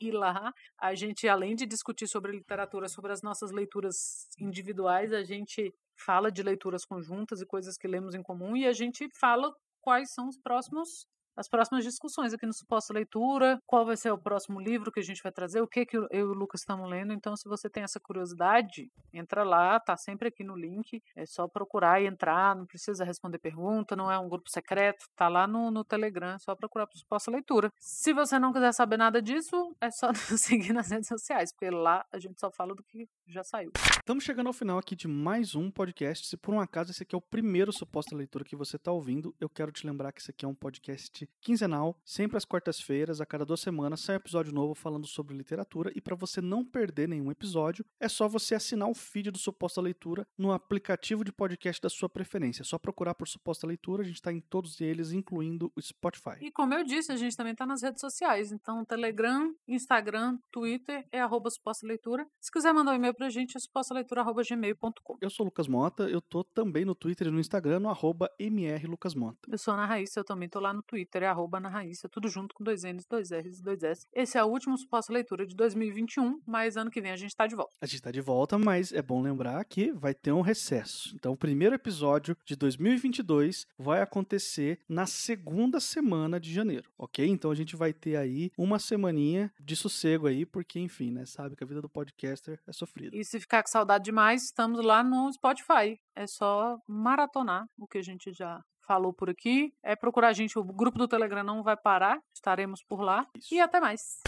E 0.00 0.10
lá, 0.10 0.52
a 0.78 0.94
gente, 0.94 1.26
além 1.26 1.54
de 1.54 1.64
discutir 1.66 2.06
sobre 2.06 2.32
literatura, 2.32 2.88
sobre 2.88 3.12
as 3.12 3.22
nossas 3.22 3.50
leituras 3.50 4.28
individuais, 4.38 5.12
a 5.12 5.22
gente 5.22 5.74
fala 5.94 6.30
de 6.30 6.42
leituras 6.42 6.84
conjuntas 6.84 7.40
e 7.40 7.46
coisas 7.46 7.78
que 7.78 7.88
lemos 7.88 8.14
em 8.14 8.22
comum 8.22 8.56
e 8.56 8.66
a 8.66 8.72
gente 8.72 9.08
fala 9.18 9.50
quais 9.80 10.12
são 10.12 10.28
os 10.28 10.38
próximos 10.38 11.06
as 11.36 11.48
próximas 11.48 11.84
discussões 11.84 12.32
aqui 12.32 12.46
no 12.46 12.52
Suposta 12.52 12.92
Leitura, 12.94 13.60
qual 13.66 13.84
vai 13.84 13.96
ser 13.96 14.10
o 14.10 14.18
próximo 14.18 14.58
livro 14.60 14.90
que 14.90 15.00
a 15.00 15.02
gente 15.02 15.22
vai 15.22 15.30
trazer, 15.30 15.60
o 15.60 15.68
que, 15.68 15.84
que 15.84 15.96
eu 15.96 16.08
e 16.10 16.22
o 16.22 16.32
Lucas 16.32 16.60
estamos 16.60 16.88
lendo. 16.88 17.12
Então, 17.12 17.36
se 17.36 17.48
você 17.48 17.68
tem 17.68 17.82
essa 17.82 18.00
curiosidade, 18.00 18.90
entra 19.12 19.44
lá, 19.44 19.78
tá 19.78 19.96
sempre 19.96 20.28
aqui 20.28 20.42
no 20.42 20.56
link. 20.56 21.02
É 21.14 21.26
só 21.26 21.46
procurar 21.46 22.00
e 22.00 22.06
entrar, 22.06 22.56
não 22.56 22.66
precisa 22.66 23.04
responder 23.04 23.38
pergunta, 23.38 23.94
não 23.94 24.10
é 24.10 24.18
um 24.18 24.28
grupo 24.28 24.50
secreto, 24.50 25.06
tá 25.14 25.28
lá 25.28 25.46
no, 25.46 25.70
no 25.70 25.84
Telegram, 25.84 26.34
é 26.34 26.38
só 26.38 26.54
procurar 26.54 26.86
para 26.86 26.96
Suposta 26.96 27.30
Leitura. 27.30 27.70
Se 27.78 28.12
você 28.12 28.38
não 28.38 28.52
quiser 28.52 28.72
saber 28.72 28.96
nada 28.96 29.20
disso, 29.20 29.74
é 29.80 29.90
só 29.90 30.08
nos 30.08 30.18
seguir 30.40 30.72
nas 30.72 30.90
redes 30.90 31.08
sociais, 31.08 31.52
porque 31.52 31.70
lá 31.70 32.04
a 32.12 32.18
gente 32.18 32.40
só 32.40 32.50
fala 32.50 32.74
do 32.74 32.82
que 32.82 33.08
já 33.26 33.42
saiu. 33.42 33.72
Estamos 33.98 34.22
chegando 34.22 34.46
ao 34.46 34.52
final 34.52 34.78
aqui 34.78 34.94
de 34.94 35.08
mais 35.08 35.54
um 35.54 35.70
podcast. 35.70 36.26
Se 36.26 36.36
por 36.36 36.54
um 36.54 36.60
acaso 36.60 36.92
esse 36.92 37.02
aqui 37.02 37.14
é 37.14 37.18
o 37.18 37.20
primeiro 37.20 37.72
Suposta 37.72 38.14
Leitura 38.14 38.44
que 38.44 38.54
você 38.54 38.76
está 38.76 38.92
ouvindo, 38.92 39.34
eu 39.40 39.48
quero 39.48 39.72
te 39.72 39.86
lembrar 39.86 40.12
que 40.12 40.20
esse 40.20 40.30
aqui 40.30 40.44
é 40.44 40.48
um 40.48 40.54
podcast 40.54 41.28
quinzenal, 41.40 41.98
sempre 42.04 42.36
às 42.36 42.44
quartas-feiras, 42.44 43.20
a 43.20 43.26
cada 43.26 43.44
duas 43.44 43.60
semanas, 43.60 44.00
sai 44.00 44.16
um 44.16 44.18
episódio 44.18 44.52
novo 44.52 44.74
falando 44.74 45.06
sobre 45.06 45.36
literatura. 45.36 45.90
E 45.94 46.00
para 46.00 46.14
você 46.14 46.40
não 46.40 46.64
perder 46.64 47.08
nenhum 47.08 47.30
episódio, 47.30 47.84
é 47.98 48.08
só 48.08 48.28
você 48.28 48.54
assinar 48.54 48.88
o 48.88 48.94
feed 48.94 49.30
do 49.30 49.38
Suposta 49.38 49.80
Leitura 49.80 50.26
no 50.38 50.52
aplicativo 50.52 51.24
de 51.24 51.32
podcast 51.32 51.82
da 51.82 51.88
sua 51.88 52.08
preferência. 52.08 52.62
É 52.62 52.64
só 52.64 52.78
procurar 52.78 53.14
por 53.14 53.26
Suposta 53.26 53.66
Leitura, 53.66 54.02
a 54.02 54.06
gente 54.06 54.16
está 54.16 54.32
em 54.32 54.40
todos 54.40 54.80
eles, 54.80 55.10
incluindo 55.10 55.72
o 55.74 55.82
Spotify. 55.82 56.36
E 56.40 56.52
como 56.52 56.74
eu 56.74 56.84
disse, 56.84 57.10
a 57.10 57.16
gente 57.16 57.36
também 57.36 57.52
está 57.52 57.66
nas 57.66 57.82
redes 57.82 58.00
sociais. 58.00 58.52
Então, 58.52 58.84
Telegram, 58.84 59.52
Instagram, 59.66 60.38
Twitter 60.52 61.04
é 61.10 61.20
arroba 61.20 61.50
Suposta 61.50 61.86
Leitura. 61.86 62.24
Se 62.40 62.52
quiser 62.52 62.72
mandar 62.72 62.92
um 62.92 62.94
e-mail 62.94 63.15
pra 63.16 63.30
gente, 63.30 63.58
supostaleitura.gmail.com. 63.58 65.18
Eu 65.20 65.30
sou 65.30 65.44
o 65.44 65.48
Lucas 65.48 65.66
Mota, 65.66 66.04
eu 66.04 66.20
tô 66.20 66.44
também 66.44 66.84
no 66.84 66.94
Twitter 66.94 67.28
e 67.28 67.30
no 67.30 67.40
Instagram, 67.40 67.80
no 67.80 67.88
arroba 67.88 68.30
mrlucasmota. 68.38 69.38
Eu 69.50 69.58
sou 69.58 69.72
a 69.72 69.76
Ana 69.76 69.86
Raíssa, 69.86 70.20
eu 70.20 70.24
também 70.24 70.48
tô 70.48 70.60
lá 70.60 70.72
no 70.72 70.82
Twitter, 70.82 71.22
é 71.22 71.26
arroba 71.26 71.58
Ana 71.58 71.68
Raíssa, 71.68 72.08
tudo 72.08 72.28
junto 72.28 72.54
com 72.54 72.62
dois 72.62 72.82
N's, 72.82 73.06
dois 73.06 73.30
R's 73.30 73.58
e 73.58 73.62
dois 73.62 73.82
S. 73.82 74.06
Esse 74.12 74.36
é 74.36 74.44
o 74.44 74.48
último 74.48 74.76
Suposta 74.76 75.12
Leitura 75.12 75.46
de 75.46 75.56
2021, 75.56 76.40
mas 76.46 76.76
ano 76.76 76.90
que 76.90 77.00
vem 77.00 77.10
a 77.10 77.16
gente 77.16 77.34
tá 77.34 77.46
de 77.46 77.56
volta. 77.56 77.72
A 77.80 77.86
gente 77.86 78.02
tá 78.02 78.10
de 78.10 78.20
volta, 78.20 78.58
mas 78.58 78.92
é 78.92 79.00
bom 79.00 79.22
lembrar 79.22 79.64
que 79.64 79.92
vai 79.92 80.14
ter 80.14 80.32
um 80.32 80.42
recesso. 80.42 81.14
Então, 81.14 81.32
o 81.32 81.36
primeiro 81.36 81.74
episódio 81.74 82.36
de 82.44 82.54
2022 82.54 83.66
vai 83.78 84.02
acontecer 84.02 84.80
na 84.88 85.06
segunda 85.06 85.80
semana 85.80 86.38
de 86.38 86.52
janeiro, 86.52 86.90
ok? 86.98 87.26
Então 87.26 87.50
a 87.50 87.54
gente 87.54 87.76
vai 87.76 87.92
ter 87.92 88.16
aí 88.16 88.50
uma 88.58 88.78
semaninha 88.78 89.52
de 89.60 89.74
sossego 89.76 90.26
aí, 90.26 90.44
porque, 90.44 90.78
enfim, 90.78 91.10
né? 91.10 91.24
Sabe 91.24 91.56
que 91.56 91.64
a 91.64 91.66
vida 91.66 91.80
do 91.80 91.88
podcaster 91.88 92.60
é 92.66 92.72
sofrida. 92.72 93.05
E 93.12 93.24
se 93.24 93.40
ficar 93.40 93.62
com 93.62 93.68
saudade 93.68 94.04
demais, 94.04 94.44
estamos 94.44 94.84
lá 94.84 95.02
no 95.02 95.32
Spotify. 95.32 96.00
É 96.14 96.26
só 96.26 96.78
maratonar 96.88 97.66
o 97.78 97.86
que 97.86 97.98
a 97.98 98.02
gente 98.02 98.32
já 98.32 98.60
falou 98.86 99.12
por 99.12 99.28
aqui. 99.28 99.72
É 99.82 99.96
procurar 99.96 100.28
a 100.28 100.32
gente, 100.32 100.58
o 100.58 100.64
grupo 100.64 100.98
do 100.98 101.08
Telegram 101.08 101.42
não 101.42 101.62
vai 101.62 101.76
parar, 101.76 102.18
estaremos 102.34 102.82
por 102.82 103.00
lá. 103.00 103.26
Isso. 103.36 103.54
E 103.54 103.60
até 103.60 103.80
mais. 103.80 104.20